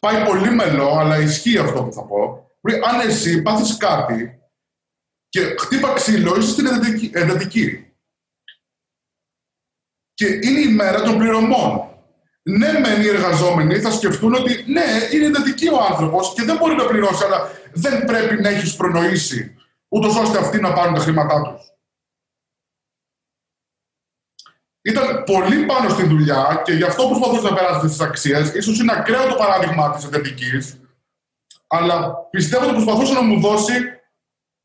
[0.00, 2.47] πάει πολύ μελό, αλλά ισχύει αυτό που θα πω.
[2.60, 4.40] Αν εσύ πάθεις κάτι
[5.28, 6.66] και χτύπα ξύλο, είσαι στην
[7.12, 7.92] εντατική.
[10.14, 11.82] Και είναι η μέρα των πληρωμών.
[12.42, 16.74] Ναι, μεν οι εργαζόμενοι θα σκεφτούν ότι ναι, είναι εντατική ο άνθρωπος και δεν μπορεί
[16.74, 19.56] να πληρώσει, αλλά δεν πρέπει να έχεις προνοήσει,
[19.88, 21.68] ούτως ώστε αυτοί να πάρουν τα χρήματά τους
[24.88, 28.64] ήταν πολύ πάνω στη δουλειά και γι' αυτό προσπαθούσες να περάσεις τις αξίες.
[28.64, 30.52] σω είναι ακραίο το παράδειγμα της εντατική,
[31.68, 33.74] αλλά πιστεύω ότι προσπαθούσε να μου δώσει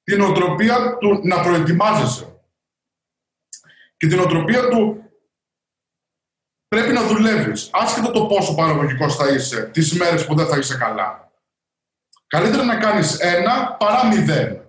[0.03, 2.41] την οτροπία του να προετοιμάζεσαι.
[3.97, 5.03] Και την οτροπία του
[6.67, 10.77] πρέπει να δουλεύεις, άσχετα το πόσο παραγωγικός θα είσαι, τις μέρες που δεν θα είσαι
[10.77, 11.31] καλά.
[12.27, 14.62] Καλύτερα να κάνεις ένα παρά μηδέν.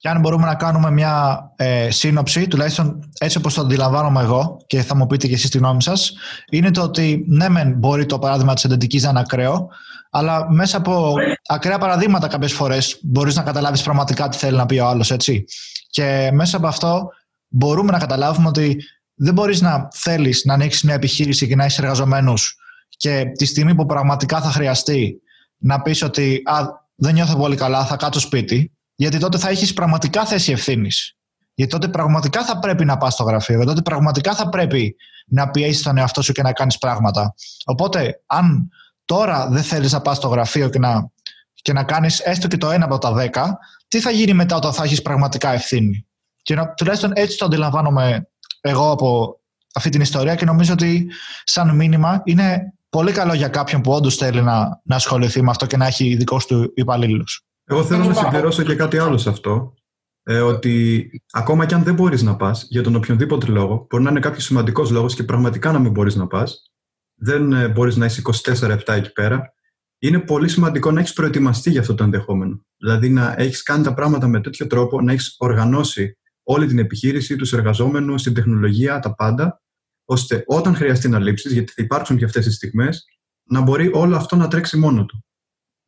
[0.00, 4.82] Και αν μπορούμε να κάνουμε μια ε, σύνοψη, τουλάχιστον έτσι όπως το αντιλαμβάνομαι εγώ και
[4.82, 6.12] θα μου πείτε και εσείς τη γνώμη σας,
[6.50, 9.68] είναι το ότι ναι μεν μπορεί το παράδειγμα της εντατικής να είναι ακραίο,
[10.10, 11.14] αλλά μέσα από
[11.46, 15.44] ακραία παραδείγματα κάποιες φορές μπορείς να καταλάβεις πραγματικά τι θέλει να πει ο άλλος, έτσι.
[15.90, 17.08] Και μέσα από αυτό
[17.48, 18.76] μπορούμε να καταλάβουμε ότι
[19.14, 22.56] δεν μπορείς να θέλεις να ανοίξεις μια επιχείρηση και να έχεις εργαζομένους
[22.88, 25.20] και τη στιγμή που πραγματικά θα χρειαστεί
[25.56, 26.60] να πεις ότι α,
[26.94, 31.16] δεν νιώθω πολύ καλά, θα κάτσω σπίτι, γιατί τότε θα έχεις πραγματικά θέση ευθύνης.
[31.54, 34.96] Γιατί τότε πραγματικά θα πρέπει να πας στο γραφείο, γιατί τότε πραγματικά θα πρέπει
[35.26, 37.34] να πιέσεις τον εαυτό σου και να κάνεις πράγματα.
[37.64, 38.68] Οπότε, αν
[39.04, 41.10] τώρα δεν θέλεις να πας στο γραφείο και να,
[41.52, 44.72] και να κάνεις έστω και το ένα από τα δέκα, τι θα γίνει μετά όταν
[44.72, 46.06] θα έχεις πραγματικά ευθύνη;
[46.42, 48.28] Και να, τουλάχιστον έτσι το αντιλαμβάνομαι
[48.60, 49.40] εγώ από
[49.74, 51.10] αυτή την ιστορία και νομίζω ότι
[51.44, 55.66] σαν μήνυμα είναι πολύ καλό για κάποιον που όντως θέλει να, να ασχοληθεί με αυτό
[55.66, 57.47] και να έχει δικός του υπαλλήλους.
[57.70, 59.74] Εγώ θέλω να συμπληρώσω και κάτι άλλο σε αυτό.
[60.22, 64.10] Ε, ότι ακόμα και αν δεν μπορείς να πας για τον οποιονδήποτε λόγο, μπορεί να
[64.10, 66.72] είναι κάποιος σημαντικός λόγος και πραγματικά να μην μπορείς να πας,
[67.14, 69.52] δεν ε, μπορείς να είσαι 24-7 εκεί πέρα,
[69.98, 72.64] είναι πολύ σημαντικό να έχεις προετοιμαστεί για αυτό το ενδεχόμενο.
[72.76, 77.36] Δηλαδή να έχεις κάνει τα πράγματα με τέτοιο τρόπο, να έχεις οργανώσει όλη την επιχείρηση,
[77.36, 79.62] τους εργαζόμενους, την τεχνολογία, τα πάντα,
[80.04, 83.04] ώστε όταν χρειαστεί να λείψεις, γιατί θα υπάρξουν και αυτές τι στιγμές,
[83.42, 85.24] να μπορεί όλο αυτό να τρέξει μόνο του.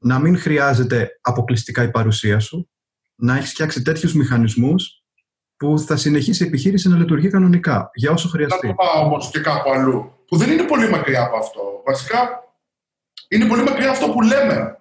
[0.03, 2.71] Να μην χρειάζεται αποκλειστικά η παρουσία σου,
[3.15, 5.05] να έχεις φτιάξει τέτοιους μηχανισμούς
[5.57, 8.67] που θα συνεχίσει η επιχείρηση να λειτουργεί κανονικά για όσο χρειαστεί.
[8.67, 11.83] Να το πάω όμως και κάπου αλλού, που δεν είναι πολύ μακριά από αυτό.
[11.87, 12.45] Βασικά,
[13.29, 14.79] είναι πολύ μακριά αυτό που λέμε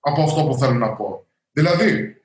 [0.00, 1.26] από αυτό που θέλω να πω.
[1.52, 2.16] Δηλαδή,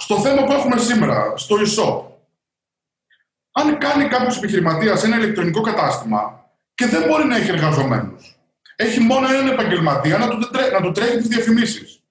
[0.00, 2.04] στο θέμα που έχουμε σήμερα, στο e-shop,
[3.52, 8.37] αν κάνει κάποιος επιχειρηματίας ένα ηλεκτρονικό κατάστημα και δεν μπορεί να έχει εργαζομένους,
[8.80, 12.02] έχει μόνο έναν επαγγελματία να του, να του τρέχει τις διαφημίσεις.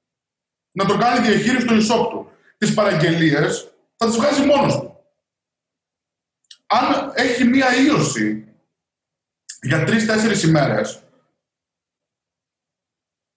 [0.72, 2.32] Να το κάνει διαχείριση του e-shop του.
[2.58, 5.04] Τις παραγγελίες θα τις βγάζει μόνος του.
[6.66, 8.54] Αν έχει μία ίωση
[9.62, 11.04] για τρει-τέσσερι ημέρες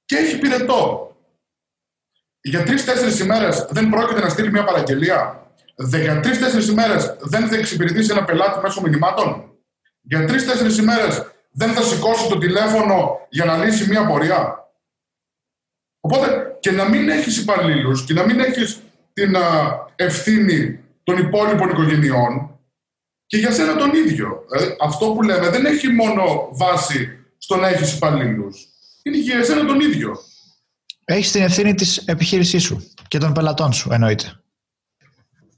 [0.04, 1.16] και έχει πυρετό,
[2.40, 5.52] για τρει-τέσσερι ημέρες δεν πρόκειται να στείλει μία παραγγελία.
[5.76, 9.58] Για τρει-τέσσερι ημέρες δεν θα εξυπηρετήσει ένα πελάτη μέσω μηνυμάτων.
[10.00, 14.70] Για τρει-τέσσερι ημέρες δεν θα σηκώσει το τηλέφωνο για να λύσει μία πορεία.
[16.00, 18.80] Οπότε και να μην έχεις υπαλλήλους και να μην έχεις
[19.12, 19.36] την
[19.96, 22.58] ευθύνη των υπόλοιπων οικογενειών
[23.26, 24.44] και για σένα τον ίδιο.
[24.50, 28.66] Δηλαδή, αυτό που λέμε δεν έχει μόνο βάση στο να έχεις υπαλλήλους.
[29.02, 30.18] Είναι και για σένα τον ίδιο.
[31.04, 34.40] Έχεις την ευθύνη της επιχείρησής σου και των πελατών σου, εννοείται.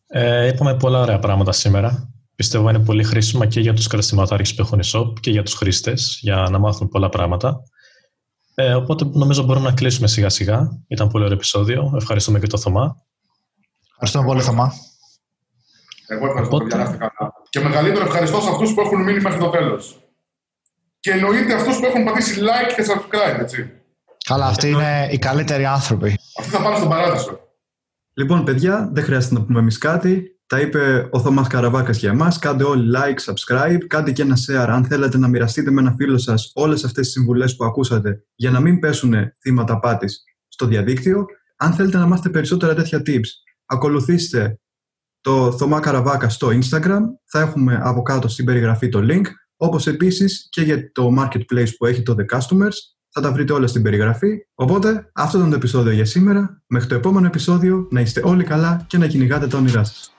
[0.06, 2.11] Ε, είπαμε πολλά ωραία πράγματα σήμερα.
[2.36, 6.18] Πιστεύω είναι πολύ χρήσιμα και για τους καταστηματάρχες που έχουν e-shop και για τους χρήστες
[6.20, 7.62] για να μάθουν πολλά πράγματα.
[8.54, 10.68] Ε, οπότε νομίζω μπορούμε να κλείσουμε σιγά σιγά.
[10.88, 11.92] Ήταν πολύ ωραίο επεισόδιο.
[11.96, 12.96] Ευχαριστούμε και το Θωμά.
[13.90, 14.72] Ευχαριστούμε πολύ Θωμά.
[16.06, 16.76] Εγώ ευχαριστώ οπότε...
[16.76, 16.98] καλά.
[17.48, 19.96] Και μεγαλύτερο ευχαριστώ σε αυτούς που έχουν μείνει μέχρι το τέλος.
[21.00, 23.70] Και εννοείται αυτούς που έχουν πατήσει like και subscribe, έτσι.
[24.24, 26.18] Καλά, αυτοί είναι οι καλύτεροι άνθρωποι.
[26.38, 27.38] Αυτοί θα πάνε στον παράδεισο.
[28.14, 30.31] Λοιπόν, παιδιά, δεν χρειάζεται να πούμε εμείς κάτι.
[30.52, 32.38] Τα είπε ο Θωμάς Καραβάκας για εμάς.
[32.38, 36.18] Κάντε όλοι like, subscribe, κάντε και ένα share αν θέλετε να μοιραστείτε με ένα φίλο
[36.18, 41.26] σας όλες αυτές τις συμβουλές που ακούσατε για να μην πέσουν θύματα πάτης στο διαδίκτυο.
[41.56, 43.28] Αν θέλετε να μάθετε περισσότερα τέτοια tips,
[43.66, 44.58] ακολουθήστε
[45.20, 47.00] το Θωμά Καραβάκα στο Instagram.
[47.24, 49.24] Θα έχουμε από κάτω στην περιγραφή το link.
[49.56, 52.76] Όπως επίσης και για το marketplace που έχει το The Customers
[53.08, 54.46] θα τα βρείτε όλα στην περιγραφή.
[54.54, 56.62] Οπότε, αυτό ήταν το επεισόδιο για σήμερα.
[56.66, 60.11] Μέχρι το επόμενο επεισόδιο, να είστε όλοι καλά και να κυνηγάτε τα όνειρά σας.